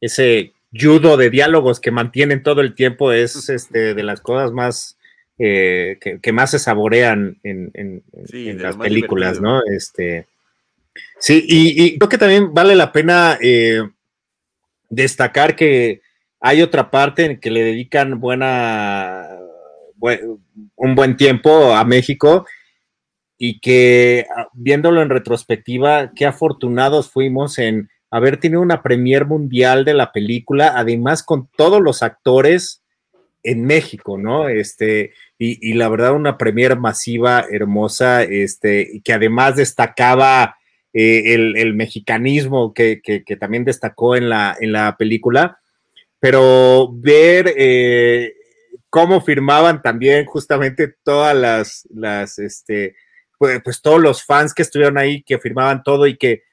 [0.00, 4.98] ese judo de diálogos que mantienen todo el tiempo es este, de las cosas más
[5.38, 8.02] eh, que, más se saborean en,
[8.58, 9.62] las películas, ¿no?
[9.64, 10.26] Este,
[11.20, 13.82] sí, y, creo que también vale la pena eh,
[14.88, 16.00] destacar que
[16.40, 19.28] hay otra parte en que le dedican buena,
[20.76, 22.46] un buen tiempo a México
[23.38, 29.84] y que ah, viéndolo en retrospectiva, qué afortunados fuimos en haber tenido una premier mundial
[29.84, 32.82] de la película, además con todos los actores
[33.42, 34.48] en México, ¿no?
[34.48, 40.56] Este, y, la verdad, una premier masiva, hermosa, este, que además destacaba
[40.98, 43.02] eh, el, mexicanismo que,
[43.38, 45.60] también destacó en la, en la película,
[46.18, 48.32] pero ver eh,
[48.88, 52.96] cómo firmaban también justamente todas las, las este,
[53.36, 56.44] pues, pues, todos los fans que estuvieron ahí, que firmaban todo y que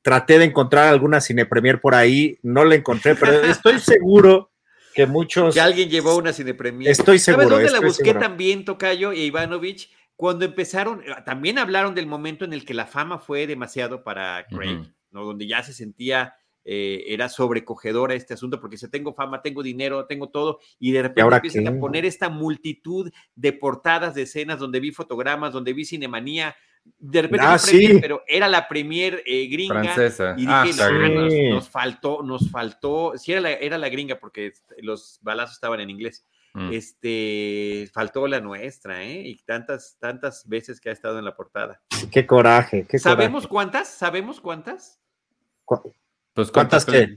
[0.00, 4.50] traté de encontrar alguna cine premier por ahí, no la encontré, pero estoy seguro
[4.94, 5.52] que muchos.
[5.52, 6.90] Que alguien llevó una cine premier.
[6.90, 7.50] Estoy seguro.
[7.50, 9.90] ¿Sabes dónde la busqué también, Tocayo y Ivanovich?
[10.20, 14.46] Cuando empezaron, eh, también hablaron del momento en el que la fama fue demasiado para
[14.50, 15.24] Craig, ¿no?
[15.24, 20.04] Donde ya se sentía, eh, era sobrecogedora este asunto, porque si tengo fama, tengo dinero,
[20.04, 24.78] tengo todo, y de repente empiezan a poner esta multitud de portadas de escenas donde
[24.78, 26.54] vi fotogramas, donde vi cinemanía,
[26.98, 27.96] de repente ah, sí.
[27.98, 30.34] pero era la premier eh, gringa Francesa.
[30.36, 34.52] y dije, ah, nos, faltó, nos faltó, sí era la, era la gringa porque
[34.82, 36.26] los balazos estaban en inglés.
[36.54, 36.72] Mm.
[36.72, 39.22] Este faltó la nuestra, ¿eh?
[39.24, 41.80] Y tantas, tantas veces que ha estado en la portada.
[42.10, 43.88] Qué coraje, qué ¿Sabemos cuántas?
[43.88, 45.00] ¿Sabemos cuántas?
[46.34, 47.16] Pues cuántas, que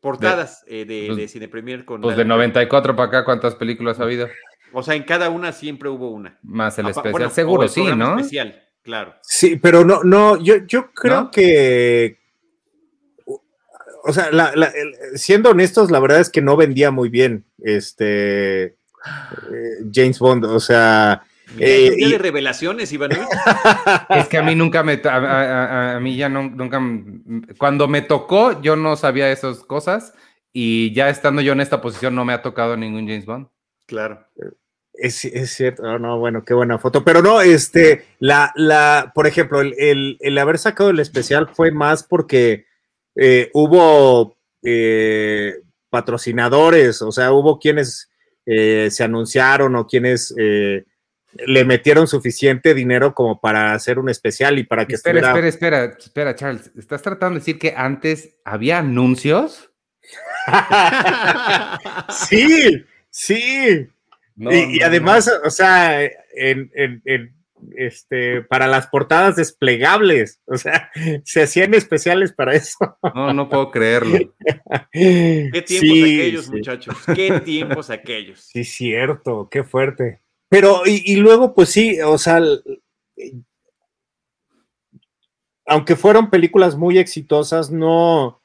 [0.00, 3.54] portadas de, eh, de, pues, de, Cine Premier con Pues de 94 para acá, ¿cuántas
[3.56, 4.28] películas ha habido?
[4.72, 6.38] O sea, en cada una siempre hubo una.
[6.42, 8.16] Más el especial, seguro, sí, ¿no?
[8.16, 8.62] Especial.
[8.82, 9.14] Claro.
[9.22, 12.19] Sí, pero no, no, yo, yo creo que.
[14.04, 14.30] O sea,
[15.14, 20.44] siendo honestos, la verdad es que no vendía muy bien este eh, James Bond.
[20.44, 21.22] O sea.
[21.58, 23.10] Eh, de revelaciones, Iván.
[24.10, 25.00] es que a mí nunca me.
[25.04, 26.80] A, mí ya no, nunca.
[27.58, 30.14] Cuando me tocó, yo no sabía esas cosas.
[30.52, 33.48] Y ya estando yo en esta posición, no me ha tocado ningún James Bond.
[33.86, 34.26] Claro.
[34.92, 35.16] Es,
[35.54, 37.04] cierto, no, no, bueno, qué buena foto.
[37.04, 42.66] Pero no, este, la, la, por ejemplo, el, haber sacado el especial fue más porque
[43.22, 45.60] eh, hubo eh,
[45.90, 48.08] patrocinadores, o sea, hubo quienes
[48.46, 54.64] eh, se anunciaron o quienes le metieron suficiente dinero como para hacer un especial y
[54.64, 59.70] para que espera, Espera, espera, espera, Charles, ¿estás tratando de decir que antes había anuncios?
[62.08, 63.86] sí, sí.
[64.38, 66.04] Y, además, o sea,
[66.34, 66.70] en,
[67.76, 70.90] este, para las portadas desplegables, o sea,
[71.24, 72.98] se hacían especiales para eso.
[73.14, 74.18] No, no puedo creerlo.
[74.92, 78.40] Qué tiempos aquellos, muchachos, qué tiempos aquellos.
[78.40, 80.20] Sí, cierto, qué fuerte.
[80.48, 82.40] Pero, y, luego, pues sí, o sea,
[85.66, 88.42] aunque fueron películas muy exitosas, no,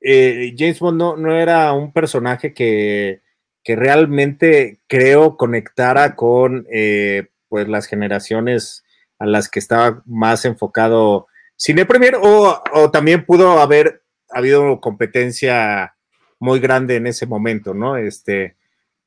[0.00, 3.22] eh, James Bond no, no era un personaje que
[3.62, 8.82] que realmente creo conectara con eh, pues las generaciones
[9.18, 11.26] a las que estaba más enfocado
[11.56, 15.94] Cine Premier o, o también pudo haber habido competencia
[16.38, 17.98] muy grande en ese momento, ¿no?
[17.98, 18.56] Este,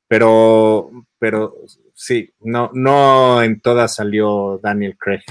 [0.06, 0.88] pero,
[1.18, 1.56] pero
[1.94, 5.24] sí, no, no en todas salió Daniel Craig.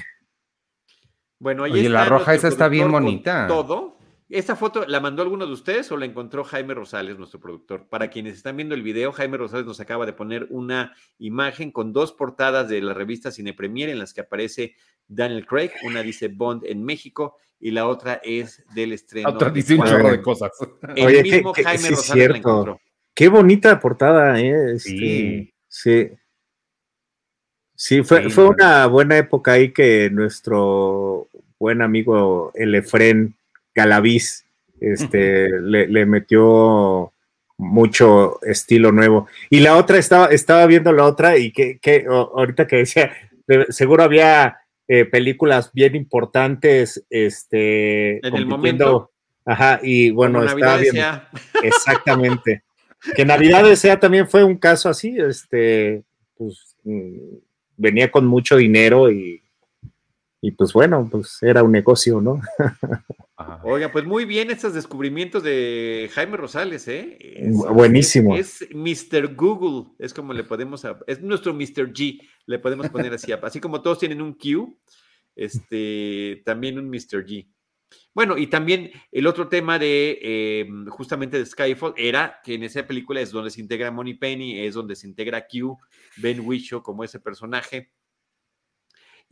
[1.40, 3.48] Bueno, ahí Oye, la roja esa está bien bonita.
[3.48, 3.93] Todo.
[4.36, 7.88] ¿Esta foto la mandó alguno de ustedes o la encontró Jaime Rosales, nuestro productor?
[7.88, 11.94] Para quienes están viendo el video, Jaime Rosales nos acaba de poner una imagen con
[11.94, 14.76] dos portadas de la revista Cine Premier en las que aparece
[15.08, 15.70] Daniel Craig.
[15.86, 19.30] Una dice Bond en México y la otra es del estreno.
[19.30, 20.50] Otra dice un chorro de cosas.
[20.96, 22.38] El Oye, mismo qué- Jaime sí es Rosales la cierto.
[22.38, 22.82] encontró.
[23.14, 24.74] Qué bonita portada, ¿eh?
[24.74, 25.54] Este, Sí.
[25.68, 26.10] sí.
[27.76, 28.50] Sí, fue, Sí, fue no.
[28.52, 31.28] una buena época ahí que nuestro
[31.60, 33.36] buen amigo el Efren
[33.76, 34.46] Galaviz
[34.80, 37.12] este, le, le metió
[37.58, 39.28] mucho estilo nuevo.
[39.50, 43.12] Y la otra, estaba, estaba viendo la otra y que, que ahorita que decía,
[43.48, 44.58] de- seguro había
[44.88, 49.12] eh, películas bien importantes este, En el momento.
[49.46, 51.02] Ajá, y bueno, estaba viendo.
[51.02, 51.30] sea.
[51.64, 52.64] Exactamente.
[53.16, 56.04] Que Navidad Desea también fue un caso así, este,
[56.38, 57.18] pues mm,
[57.76, 59.43] venía con mucho dinero y,
[60.46, 62.42] y pues bueno, pues era un negocio, ¿no?
[63.64, 67.18] Oiga, pues muy bien estos descubrimientos de Jaime Rosales, ¿eh?
[67.20, 68.36] Es- Buenísimo.
[68.36, 69.36] Es, es Mr.
[69.36, 71.94] Google, es como le podemos, es nuestro Mr.
[71.94, 74.78] G, le podemos poner así, así como todos tienen un Q,
[75.34, 77.26] este, también un Mr.
[77.26, 77.48] G.
[78.14, 82.86] Bueno, y también el otro tema de eh, justamente de Skyfall era que en esa
[82.86, 85.78] película es donde se integra Money Penny, es donde se integra Q,
[86.18, 87.92] Ben Whishaw como ese personaje.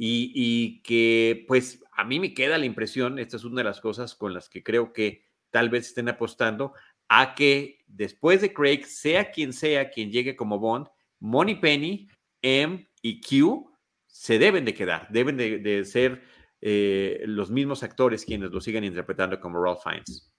[0.03, 4.15] Y, que pues a mí me queda la impresión, esta es una de las cosas
[4.15, 6.73] con las que creo que tal vez estén apostando,
[7.07, 10.87] a que después de Craig, sea quien sea quien llegue como Bond,
[11.19, 12.09] Money Penny,
[12.41, 13.69] M y Q
[14.07, 16.23] se deben de quedar, deben de, de ser
[16.61, 20.31] eh, los mismos actores quienes lo sigan interpretando como Ralph Fiennes.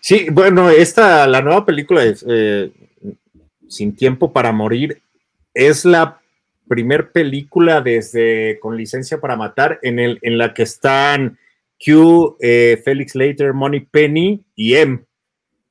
[0.00, 2.72] Sí, bueno, esta, la nueva película es eh,
[3.68, 5.02] Sin Tiempo para Morir,
[5.54, 6.19] es la
[6.70, 11.36] primer película desde Con Licencia para Matar en, el, en la que están
[11.84, 15.00] Q, eh, Felix Leiter, Money Penny y M.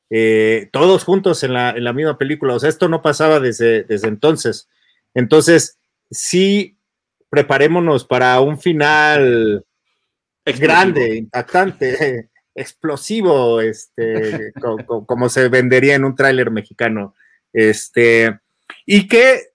[0.09, 2.53] eh, todos juntos en la, en la misma película.
[2.55, 4.67] O sea, esto no pasaba desde, desde entonces.
[5.13, 5.79] Entonces,
[6.11, 6.75] sí,
[7.29, 9.63] preparémonos para un final
[10.45, 17.15] grande, impactante, explosivo, este, co- co- como se vendería en un tráiler mexicano.
[17.53, 18.37] Este,
[18.85, 19.48] y que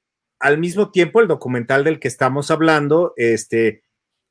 [0.45, 3.83] al mismo tiempo el documental del que estamos hablando, este,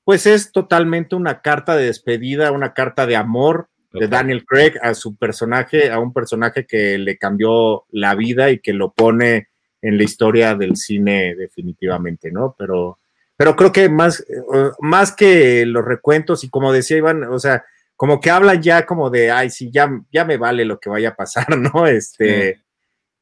[0.03, 4.07] pues es totalmente una carta de despedida, una carta de amor de.
[4.07, 8.73] Daniel Craig a su personaje, a un personaje que le cambió la vida y que
[8.73, 9.47] lo pone
[9.81, 12.55] en la historia del cine definitivamente, ¿no?
[12.59, 12.99] Pero,
[13.35, 17.65] pero creo que más, eh, más que los recuentos y como decía Iván, o sea,
[17.95, 21.09] como que hablan ya como de, ay, sí, ya, ya me vale lo que vaya
[21.09, 21.87] a pasar, ¿no?
[21.87, 22.61] Este,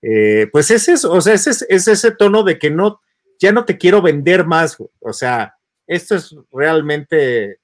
[0.02, 3.02] eh, pues es eso, o sea, es, es, es ese tono de que no,
[3.40, 5.56] ya no te quiero vender más, o sea,
[5.88, 7.60] esto es realmente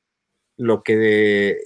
[0.58, 1.58] lo que, eh,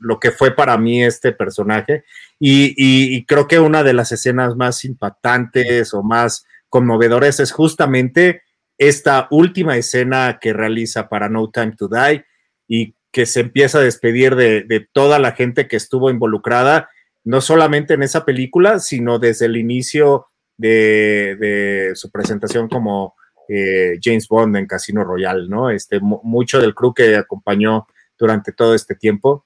[0.00, 2.04] lo que fue para mí este personaje.
[2.38, 8.42] Y creo que una de las escenas más impactantes o más conmovedoras es justamente
[8.76, 12.26] esta última escena que realiza para No Time to Die
[12.68, 16.90] y que se empieza a despedir de, de toda la gente que estuvo involucrada,
[17.26, 23.14] no solamente en esa película, sino desde el inicio de, de su presentación como
[23.48, 25.70] eh, James Bond en Casino Royale, ¿no?
[25.70, 27.86] Este, mu- mucho del crew que acompañó
[28.18, 29.44] durante todo este tiempo.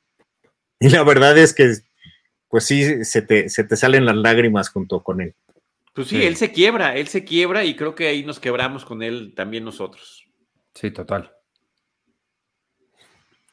[0.78, 1.72] Y la verdad es que,
[2.48, 5.34] pues sí, se te, se te salen las lágrimas junto con él.
[5.92, 6.22] Pues sí, Sí.
[6.24, 9.64] él se quiebra, él se quiebra y creo que ahí nos quebramos con él también
[9.64, 10.24] nosotros.
[10.74, 11.32] Sí, total.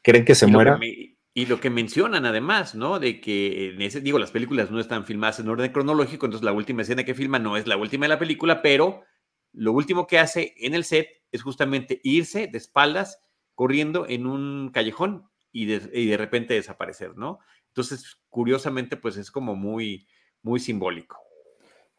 [0.02, 0.72] ¿Creen que se y muera?
[0.74, 2.98] Lo que me- y lo que mencionan además, ¿no?
[2.98, 6.50] De que en ese, digo, las películas no están filmadas en orden cronológico, entonces la
[6.50, 9.04] última escena que filma no es la última de la película, pero
[9.52, 13.20] lo último que hace en el set es justamente irse de espaldas
[13.54, 17.38] corriendo en un callejón y de, y de repente desaparecer, ¿no?
[17.68, 20.08] Entonces, curiosamente, pues es como muy,
[20.42, 21.20] muy simbólico.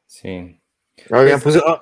[0.06, 0.62] Sí.
[1.12, 1.80] Oigan, pues, oh,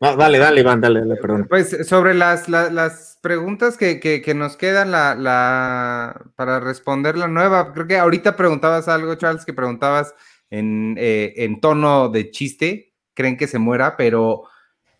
[0.00, 1.46] dale, dale, Iván, dale, dale, perdón.
[1.48, 7.16] Pues sobre las, la- las preguntas que, que- que nos quedan la, la- para responder
[7.18, 10.14] la nueva, creo que ahorita preguntabas algo, Charles, que preguntabas
[10.50, 14.44] en, eh, en tono de chiste, creen que se muera, pero,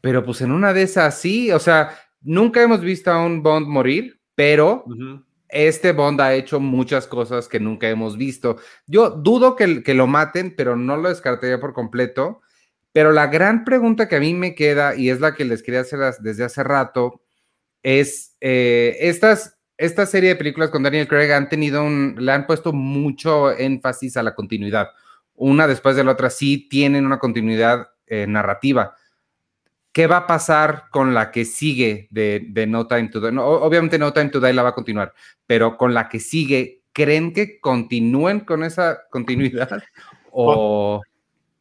[0.03, 1.90] pero pues en una de esas sí, o sea,
[2.20, 4.84] nunca hemos visto a un Bond morir, pero
[5.48, 8.59] este Bond ha hecho muchas cosas que nunca hemos visto.
[8.86, 12.42] Yo dudo que, que lo maten, pero no lo descartaría por completo.
[12.93, 15.80] Pero la gran pregunta que a mí me queda, y es la que les quería
[15.80, 17.22] hacer desde hace rato,
[17.82, 22.47] es eh, estas, esta serie de películas con Daniel Craig han tenido un, le han
[22.47, 24.88] puesto mucho énfasis a la continuidad.
[25.34, 28.95] Una después de la otra sí tienen una continuidad eh, narrativa.
[29.93, 33.36] ¿Qué va a pasar con la que sigue de, de No Time to Die?
[33.38, 35.14] obviamente No Time to Die la va a continuar,
[35.47, 39.82] pero con la que sigue, ¿creen que continúen con esa continuidad?
[40.32, 41.01] ¿O,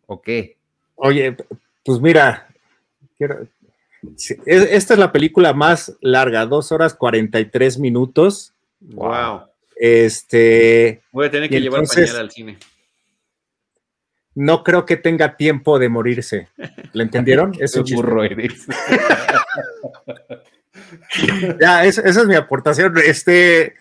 [0.06, 0.59] o qué?
[1.02, 1.38] Oye,
[1.84, 2.48] pues mira,
[4.46, 8.54] esta es la película más larga, dos horas 43 minutos.
[8.82, 9.42] Wow.
[9.76, 11.02] Este.
[11.12, 12.58] Voy a tener que llevar pañal al cine.
[14.36, 16.50] No creo que tenga tiempo de morirse.
[16.94, 17.54] ¿Le entendieron?
[17.60, 18.24] Es un burro
[21.60, 22.98] ya, esa es mi aportación.
[22.98, 23.76] Este.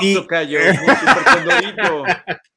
[0.00, 0.26] y...
[0.26, 0.58] cayó,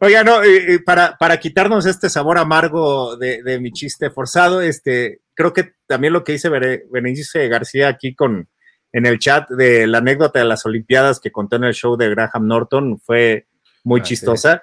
[0.00, 0.40] Oiga, no,
[0.84, 6.24] para, para, quitarnos este sabor amargo de, mi chiste forzado, este, creo que también lo
[6.24, 8.48] que dice Berenice García aquí con
[8.92, 12.08] en el chat de la anécdota de las Olimpiadas que contó en el show de
[12.08, 13.46] Graham Norton fue
[13.84, 14.62] muy chistosa.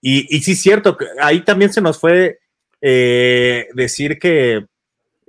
[0.00, 2.40] Y, y sí, cierto, ahí también se nos fue
[2.80, 4.66] eh, decir que eh,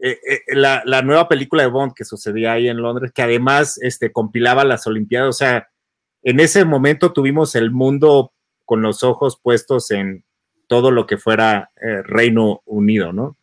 [0.01, 4.11] eh, la, la, nueva película de Bond que sucedía ahí en Londres, que además este,
[4.11, 5.69] compilaba las Olimpiadas, o sea,
[6.23, 8.33] en ese momento tuvimos el mundo
[8.69, 10.23] con los ojos puestos en
[10.67, 13.35] todo lo que fuera eh, Reino Unido, ¿no?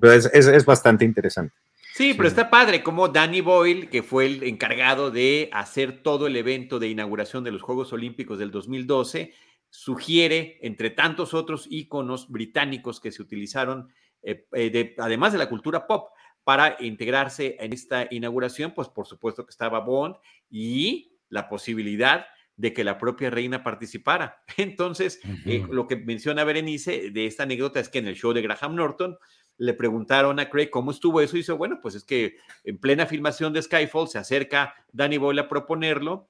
[0.00, 1.54] Pero es, bastante interesante.
[1.94, 6.34] Sí, pero está padre como Danny Boyle, que fue el encargado de hacer todo el
[6.34, 9.32] evento de inauguración de los Juegos Olímpicos del 2012,
[9.70, 13.92] sugiere, entre tantos otros íconos británicos que se utilizaron,
[14.24, 16.08] eh, eh, además de la cultura pop,
[16.42, 20.16] para integrarse en esta inauguración, pues por supuesto que estaba Bond
[20.50, 22.26] y la posibilidad
[22.58, 24.42] de que la propia reina participara.
[24.58, 28.42] Entonces, eh, lo que menciona Berenice de esta anécdota es que en el show de
[28.42, 29.16] Graham Norton
[29.56, 33.06] le preguntaron a Craig cómo estuvo eso y dice, bueno, pues es que en plena
[33.06, 36.28] filmación de Skyfall se acerca Danny Boyle a proponerlo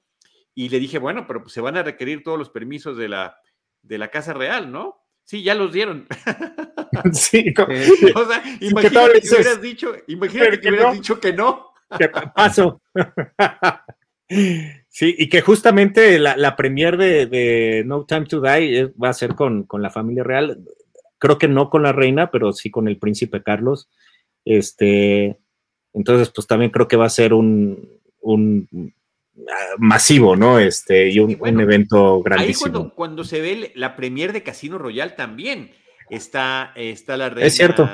[0.55, 3.37] y le dije, bueno, pero pues se van a requerir todos los permisos de la,
[3.81, 5.03] de la Casa Real, ¿no?
[5.25, 6.07] Sí, ya los dieron.
[7.13, 7.53] Sí,
[8.15, 11.71] o sea, imagínate que hubieras dicho, imagínate que, hubieras dicho que no.
[11.97, 12.81] ¿Qué paso?
[14.89, 19.35] Sí, y que justamente la, la premier de, No Time to Die va a ser
[19.35, 20.65] con, la familia real.
[21.19, 23.87] Creo que no con la reina, pero sí con el príncipe Carlos.
[24.45, 25.37] Este,
[25.93, 27.87] entonces, pues también creo que va a ser un,
[28.21, 28.93] un
[29.47, 30.59] ah, masivo, ¿no?
[30.59, 32.65] Este, y un, evento grandísimo.
[32.65, 35.71] Ahí cuando, cuando, se ve la premier de Casino Royal también
[36.09, 37.87] está, está la reina es cierto.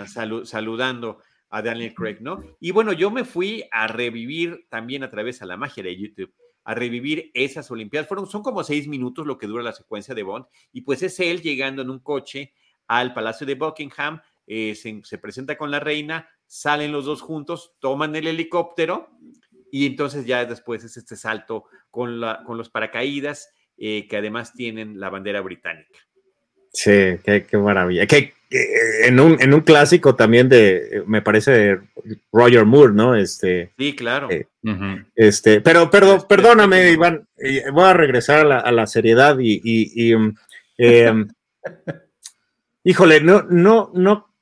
[0.45, 1.19] saludando
[1.49, 2.39] a Daniel Craig, ¿no?
[2.59, 6.33] Y bueno, yo me fui a revivir también a través de la magia de YouTube,
[6.65, 8.07] a revivir esas Olimpiadas.
[8.07, 11.19] Fueron, son como seis minutos lo que dura la secuencia de Bond, y pues es
[11.19, 12.53] él llegando en un coche
[12.87, 18.15] al Palacio de Buckingham, eh, se, presenta con la reina, salen los dos juntos, toman
[18.15, 19.09] el helicóptero,
[19.71, 24.53] y entonces ya después es este salto con, la, con los paracaídas, eh, que además
[24.53, 25.99] tienen la bandera británica.
[26.75, 26.91] Sí,
[27.23, 28.05] qué, maravilla.
[28.05, 31.79] Que, en, un, en un clásico también de, me parece,
[32.33, 33.15] Roger Moore, ¿no?
[33.15, 34.29] Este, sí, claro.
[34.29, 34.47] Eh,
[35.15, 40.35] este, pero, pero perdóname, Iván, eh, voy a regresar a la, seriedad y, um,
[40.77, 41.27] em,
[42.83, 44.33] híjole, no, no, no,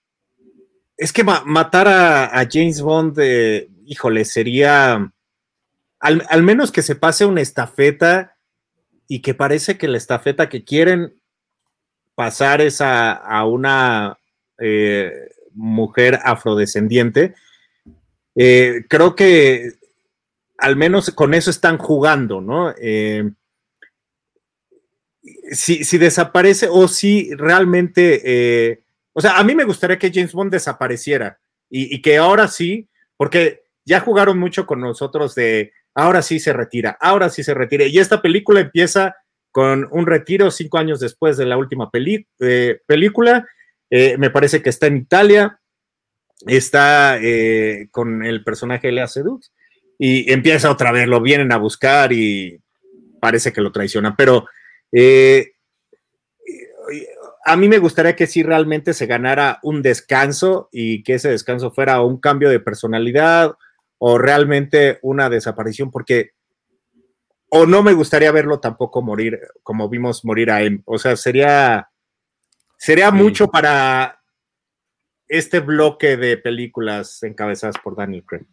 [0.98, 5.12] es que matar a, James Bond, eh, híjole, sería,
[6.00, 8.38] al, al menos que se pase una estafeta
[9.08, 11.14] y que parece que la estafeta que quieren
[12.16, 14.18] pasar esa a una
[14.60, 17.36] eh, mujer afrodescendiente,
[18.36, 19.74] eh, creo que
[20.58, 22.74] al menos con eso están jugando, ¿no?
[22.78, 23.32] Eh,
[25.52, 28.84] si, desaparece o si realmente,
[29.14, 31.40] o sea, a mí me gustaría que James Bond desapareciera
[31.70, 32.88] y, y, que ahora sí,
[33.18, 37.86] porque ya jugaron mucho con nosotros de ahora sí se retira, ahora sí se retira.
[37.86, 39.16] Y esta película empieza
[39.54, 41.90] con un retiro cinco años después de la última
[42.40, 43.48] eh, película.
[43.92, 45.60] Eh, me parece que está en Italia,
[46.48, 49.54] está eh, con el personaje Lea Sedux
[50.00, 52.60] y empieza otra vez, lo vienen a buscar y
[53.22, 54.48] parece que lo traicionan, pero
[57.46, 61.72] a mí me gustaría que sí realmente se ganara un descanso y que ese descanso
[61.72, 63.54] fuera un cambio de personalidad
[64.00, 66.32] o realmente una desaparición, porque
[67.56, 70.82] o no me gustaría verlo tampoco morir como vimos morir a él.
[70.86, 71.88] O sea, sería,
[72.78, 74.24] sería mucho para
[75.28, 78.48] este bloque de películas encabezadas por Daniel Craig.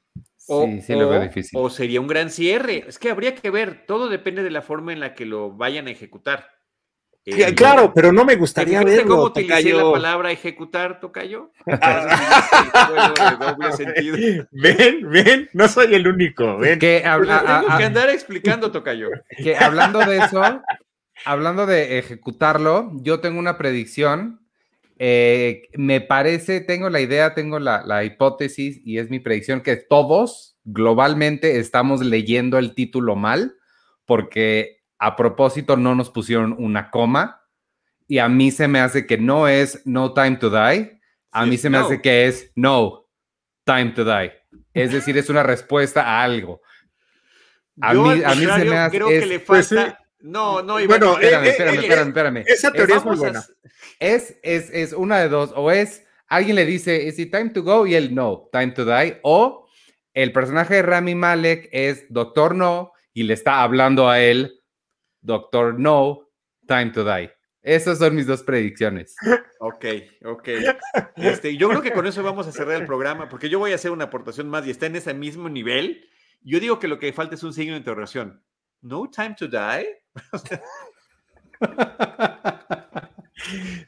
[0.49, 1.59] O, sí, sí lo veo difícil.
[1.59, 2.85] O sería un gran cierre.
[2.87, 5.87] Es que habría que ver, todo depende de la forma en la que lo vayan
[5.87, 6.60] a ejecutar.
[7.27, 9.11] Eh, claro, pero no me gustaría ¿te fijaste verlo.
[9.17, 11.53] cómo utilicé la palabra ejecutar, Tocayo?
[11.67, 12.41] Ah.
[14.51, 16.79] Ven, ven, no soy el único, ven.
[16.79, 19.11] Que, hab- Lo a- a- tengo que andar explicando, Tocayo.
[19.37, 20.43] que hablando de eso,
[21.25, 24.41] hablando de ejecutarlo, yo tengo una predicción.
[24.99, 29.77] eh, me parece, tengo la idea, tengo la, la hipótesis y es mi predicción que
[29.77, 33.55] todos globalmente estamos leyendo el título mal
[34.05, 37.43] porque a propósito no nos pusieron una coma
[38.07, 41.01] y a mí se me hace que no es No Time to Die,
[41.33, 41.85] a Sí, mí es se me no.
[41.87, 43.07] hace que es No
[43.65, 44.33] Time to Die.
[44.75, 46.61] Es decir, es una respuesta a algo.
[47.81, 49.91] A Yo, mí- al a mí se me hace- creo es- que le pues, falta.
[49.91, 49.97] sí.
[50.23, 52.45] No, no, Iván, Bueno, Espérame, eh, espérame, oye, espérame, espérame.
[52.47, 53.43] Esa teoría es muy buena.
[53.99, 57.63] Es, es, es una de dos, o es alguien le dice, ¿is it time to
[57.63, 57.87] go?
[57.87, 59.67] Y él no, time to die, o
[60.13, 64.60] el personaje de Rami Malek es Doctor No y le está hablando a él,
[65.21, 66.29] Doctor No,
[66.67, 67.31] time to die.
[67.63, 69.15] Esas son mis dos predicciones.
[69.59, 69.85] Ok,
[70.25, 70.49] ok.
[71.17, 73.75] Este, yo creo que con eso vamos a cerrar el programa, porque yo voy a
[73.75, 76.09] hacer una aportación más y está en ese mismo nivel.
[76.41, 78.43] Yo digo que lo que falta es un signo de interrogación.
[78.81, 79.87] No time to die.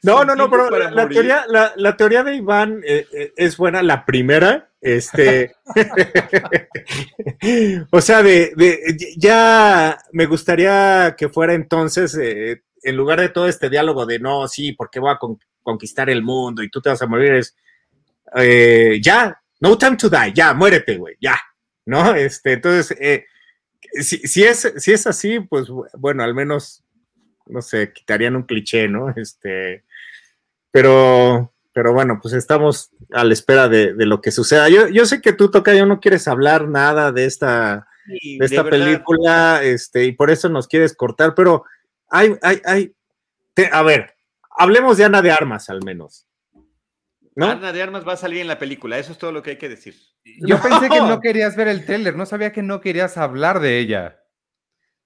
[0.03, 3.81] No, no, no, pero la, teoría, la, la teoría de Iván eh, eh, es buena.
[3.83, 5.55] La primera, este.
[7.91, 13.47] o sea, de, de- ya me gustaría que fuera entonces, eh, en lugar de todo
[13.47, 16.89] este diálogo de no, sí, porque voy a con- conquistar el mundo y tú te
[16.89, 17.55] vas a morir, es
[19.01, 21.39] ya, no time to die, ya, muérete, güey, ya,
[21.85, 22.15] ¿no?
[22.15, 22.97] Este, entonces,
[24.01, 26.82] si, si es, si es así, pues bueno, al menos
[27.45, 29.09] no sé, quitarían un cliché, ¿no?
[29.15, 29.83] Este,
[30.71, 34.69] pero, pero bueno, pues estamos a la espera de, de lo que suceda.
[34.69, 39.61] Yo, yo sé que tú, Tocayo, no quieres hablar nada de esta, de esta película,
[39.63, 41.63] este, y por eso nos quieres cortar, pero
[42.09, 42.95] hay, hay, hay,
[43.53, 44.15] te- a ver,
[44.57, 46.27] hablemos de Ana de Armas al menos.
[47.35, 47.49] ¿No?
[47.49, 49.57] Ana de Armas va a salir en la película, eso es todo lo que hay
[49.57, 49.95] que decir.
[50.23, 51.07] Yo pensé que No.
[51.09, 54.19] no querías ver el tráiler, no sabía que no querías hablar de ella.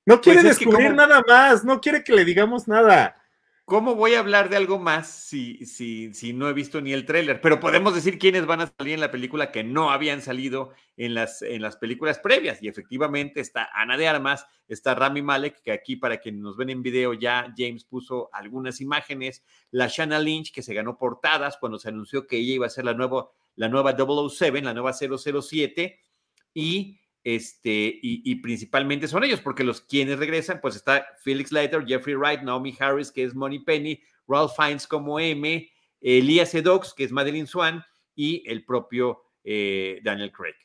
[0.08, 3.22] No quiere Pues es que descubrir como- nada más, no quiere que le digamos nada.
[3.66, 7.06] ¿Cómo voy a hablar de algo más si, si, si no he visto ni el
[7.06, 7.42] tráiler?
[7.42, 11.14] Pero podemos decir quiénes van a salir en la película que no habían salido en
[11.14, 12.64] las, en las películas previas.
[12.64, 16.70] Y efectivamente está Ana de Armas, está Rami Malek, que aquí para quienes nos ven
[16.70, 21.78] en video ya James puso algunas imágenes, la Shanna Lynch, que se ganó portadas cuando
[21.78, 23.28] se anunció que ella iba a ser la nueva,
[23.58, 26.00] la nueva 007, la nueva 007,
[26.54, 27.02] y
[27.36, 32.16] este, y, y principalmente son ellos, porque los quienes regresan, pues está Felix Leiter, Jeffrey
[32.16, 35.70] Wright, Naomi Harris, que es Money Penny, Ralph Fiennes como M,
[36.00, 37.84] Elias Edox, que es Madeline Swan,
[38.16, 40.56] y el propio eh, Daniel Craig.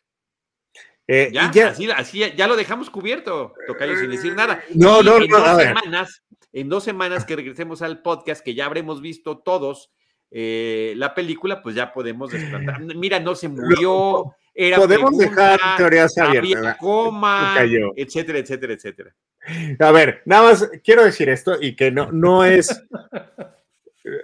[1.08, 4.62] Eh, Ya, así, así ya, ya lo dejamos cubierto, Tocayo, sin decir nada.
[4.74, 5.66] No, Y no, en no, dos a ver.
[5.68, 9.90] semanas, en dos semanas que regresemos al podcast, que ya habremos visto todos
[10.30, 12.80] eh, la película, pues ya podemos desplantar.
[12.94, 16.76] Mira, no se murió, era podemos pregunta, dejar teorías abiertas.
[16.78, 17.54] coma,
[17.96, 19.14] etcétera, etcétera, etcétera.
[19.80, 22.68] A ver, nada más quiero decir esto y que no, no es.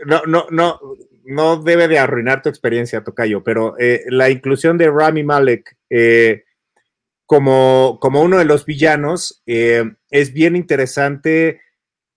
[0.07, 0.81] No, no, no,
[1.25, 6.45] no debe de arruinar tu experiencia, Tocayo, pero eh, la inclusión de Rami Malek eh,
[7.27, 11.61] como, como uno de los villanos eh, es bien interesante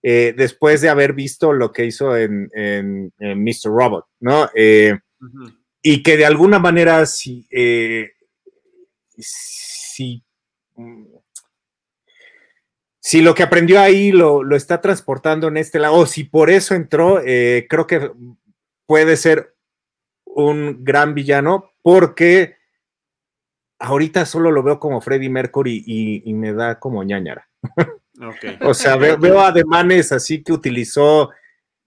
[0.03, 3.65] después de haber visto lo que hizo en, en- en Mr.
[3.65, 4.49] Robot, ¿no?
[5.81, 8.11] Y que de alguna manera si, eh,
[9.17, 10.23] si,
[10.75, 11.05] mm,
[12.99, 16.49] si lo que aprendió ahí lo, lo está transportando en este lado, o si por
[16.49, 18.11] eso entró, eh, creo que
[18.85, 19.55] puede ser
[20.25, 22.57] un gran villano porque
[23.79, 27.47] ahorita solo lo veo como Freddie Mercury y, y me da como ñañara.
[28.61, 31.31] O sea, veo, veo ademanes así que utilizó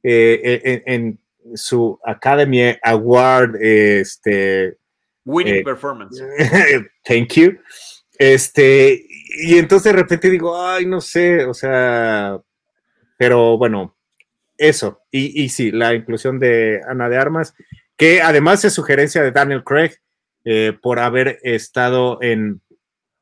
[0.03, 1.19] eh, en, en
[1.55, 4.79] su Academy Award, este,
[5.25, 6.23] Winning Eh, performance.
[7.05, 7.59] thank you.
[8.19, 9.07] Este,
[9.43, 12.39] y entonces de repente digo, ay, no sé, o sea,
[13.17, 13.97] pero bueno,
[14.57, 15.03] eso.
[15.11, 17.55] Y, y sí, la inclusión de Ana de Armas,
[17.97, 19.93] que además es sugerencia de Daniel Craig
[20.45, 22.61] eh, por haber estado en,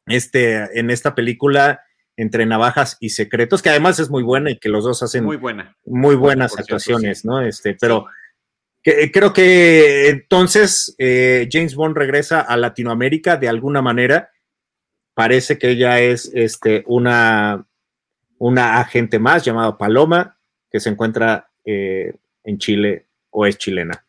[0.06, 1.82] este, en esta película
[2.16, 5.36] entre navajas y secretos, que además es muy buena y que los dos hacen Muy
[5.36, 5.76] buena.
[5.84, 7.28] muy buenas cierto, actuaciones, sí.
[7.28, 7.40] ¿no?
[7.40, 8.06] Este, pero
[8.82, 14.30] que- creo que entonces eh, James Bond regresa a Latinoamérica de alguna manera.
[15.14, 17.66] Parece que ella es este, una,
[18.38, 20.38] una agente más llamada Paloma,
[20.70, 24.04] que se encuentra eh, en Chile o es chilena.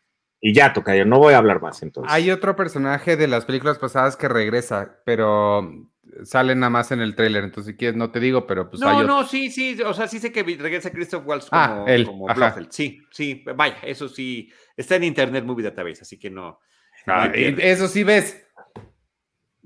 [0.46, 2.12] Y ya toca, yo no voy a hablar más entonces.
[2.12, 5.88] Hay otro personaje de las películas pasadas que regresa, pero
[6.22, 9.02] sale nada más en el tráiler, entonces si quieres no te digo, pero pues No,
[9.04, 12.28] no, sí, sí, o sea, sí sé que regresa Christoph Waltz como, Ah, él, como
[12.28, 12.34] ajá.
[12.38, 12.70] Blofeld.
[12.72, 16.60] Sí, sí, vaya, eso sí, está en Internet Movie Database, así que no.
[17.06, 18.43] Ah, eso sí ves.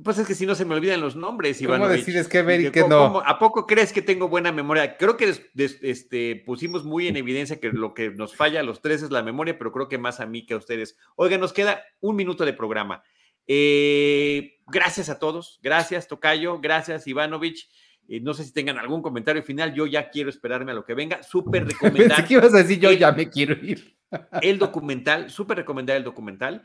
[0.04, 1.98] Pues es que si no se me olvidan los nombres, ¿Cómo Ivanovich.
[2.04, 3.06] decides qué ver y Que qué cómo- no?
[3.14, 4.96] cómo- ¿A poco crees que tengo buena memoria?
[4.96, 8.62] Creo que des- des- este, pusimos muy en evidencia que lo que nos falla a
[8.62, 10.96] los tres es la memoria, pero creo que más a mí que a ustedes.
[11.16, 13.02] Oiga, nos queda un minuto de programa.
[13.46, 15.58] Eh, gracias a todos.
[15.62, 16.60] Gracias, Tocayo.
[16.60, 17.68] Gracias, Ivanovich.
[18.08, 19.74] Eh, no sé si tengan algún comentario final.
[19.74, 21.22] Yo ya quiero esperarme a lo que venga.
[21.22, 23.96] Súper Pensé recomendar que ibas a decir yo ya me quiero ir.
[24.42, 26.62] el documental, súper recomendar el documental.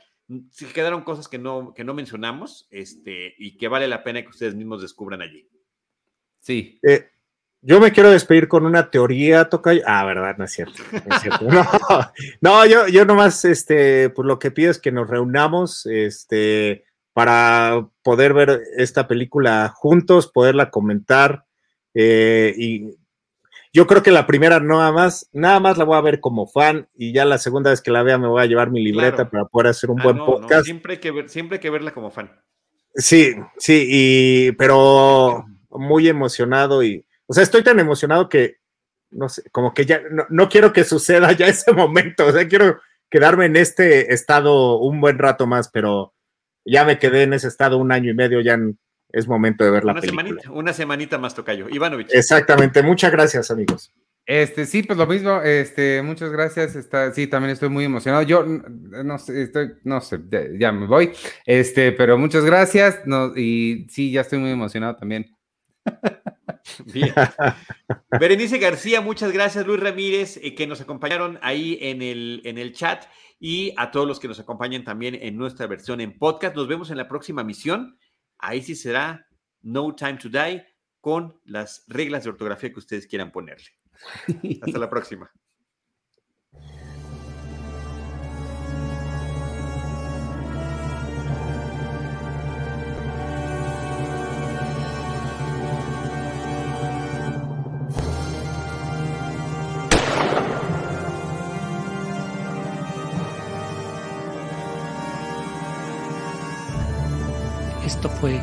[0.52, 4.30] Si quedaron cosas que no, que no mencionamos este, y que vale la pena que
[4.30, 5.48] ustedes mismos descubran allí.
[6.40, 6.80] Sí.
[6.84, 7.10] Eh,
[7.62, 9.82] yo me quiero despedir con una teoría, Tocayo.
[9.86, 10.82] Ah, verdad, no es cierto.
[10.92, 11.48] No, es cierto.
[11.50, 11.66] No,
[12.42, 17.88] no, yo, yo nomás, este, pues lo que pido es que nos reunamos, este, para
[18.02, 21.46] poder ver esta película juntos, poderla comentar.
[21.94, 22.98] eh, y
[23.74, 26.88] yo creo que la primera nada más, nada más la voy a ver como fan
[26.96, 29.30] y ya la segunda vez que la vea me voy a llevar mi libreta Claro.
[29.32, 30.66] para poder hacer un Ah, buen no, no, podcast.
[30.66, 32.32] siempre, hay que ver, siempre hay que verla como fan.
[32.96, 38.58] Sí, sí, y pero muy emocionado y, o sea, estoy tan emocionado que,
[39.10, 42.48] no sé, como que ya, no, no quiero que suceda ya ese momento, o sea,
[42.48, 46.14] quiero quedarme en este estado un buen rato más, pero
[46.66, 48.76] ya me quedé en ese estado un año y medio, ya n-
[49.14, 50.24] es momento de ver la Una película.
[50.24, 51.70] semanita, una semanita más, Tocayo.
[51.70, 52.10] Ivanovich.
[52.12, 53.94] Exactamente, muchas gracias, amigos.
[54.26, 56.76] Este, sí, pues lo mismo, este, muchas gracias.
[56.76, 58.24] Está, sí, también estoy muy emocionado.
[58.24, 61.12] Yo no sé, estoy, no sé, ya, ya me voy.
[61.46, 63.02] Este, pero muchas gracias.
[63.06, 65.36] No, y sí, ya estoy muy emocionado también.
[66.94, 67.14] Bien.
[68.20, 69.68] Berenice García, muchas gracias.
[69.68, 73.04] Luis Ramírez, eh, que nos acompañaron ahí en el, en el chat.
[73.40, 76.56] Y a todos los que nos acompañan también en nuestra versión en podcast.
[76.56, 77.98] Nos vemos en la próxima misión.
[78.46, 79.26] Ahí sí será
[79.62, 80.66] No Time to Die
[81.00, 83.70] con las reglas de ortografía que ustedes quieran ponerle.
[84.62, 85.32] Hasta la próxima.
[108.24, 108.40] Fue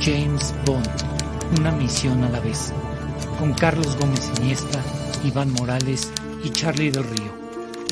[0.00, 0.88] James Bond,
[1.58, 2.72] una misión a la vez,
[3.36, 4.80] con Carlos Gómez Iniesta,
[5.24, 6.12] Iván Morales
[6.44, 7.32] y Charlie del Río.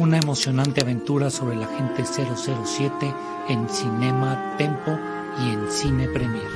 [0.01, 3.13] Una emocionante aventura sobre el agente 007
[3.49, 4.97] en Cinema Tempo
[5.41, 6.47] y en Cine Premier.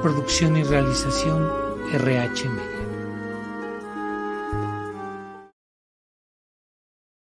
[0.00, 1.44] Producción y realización
[1.92, 2.77] RH Media.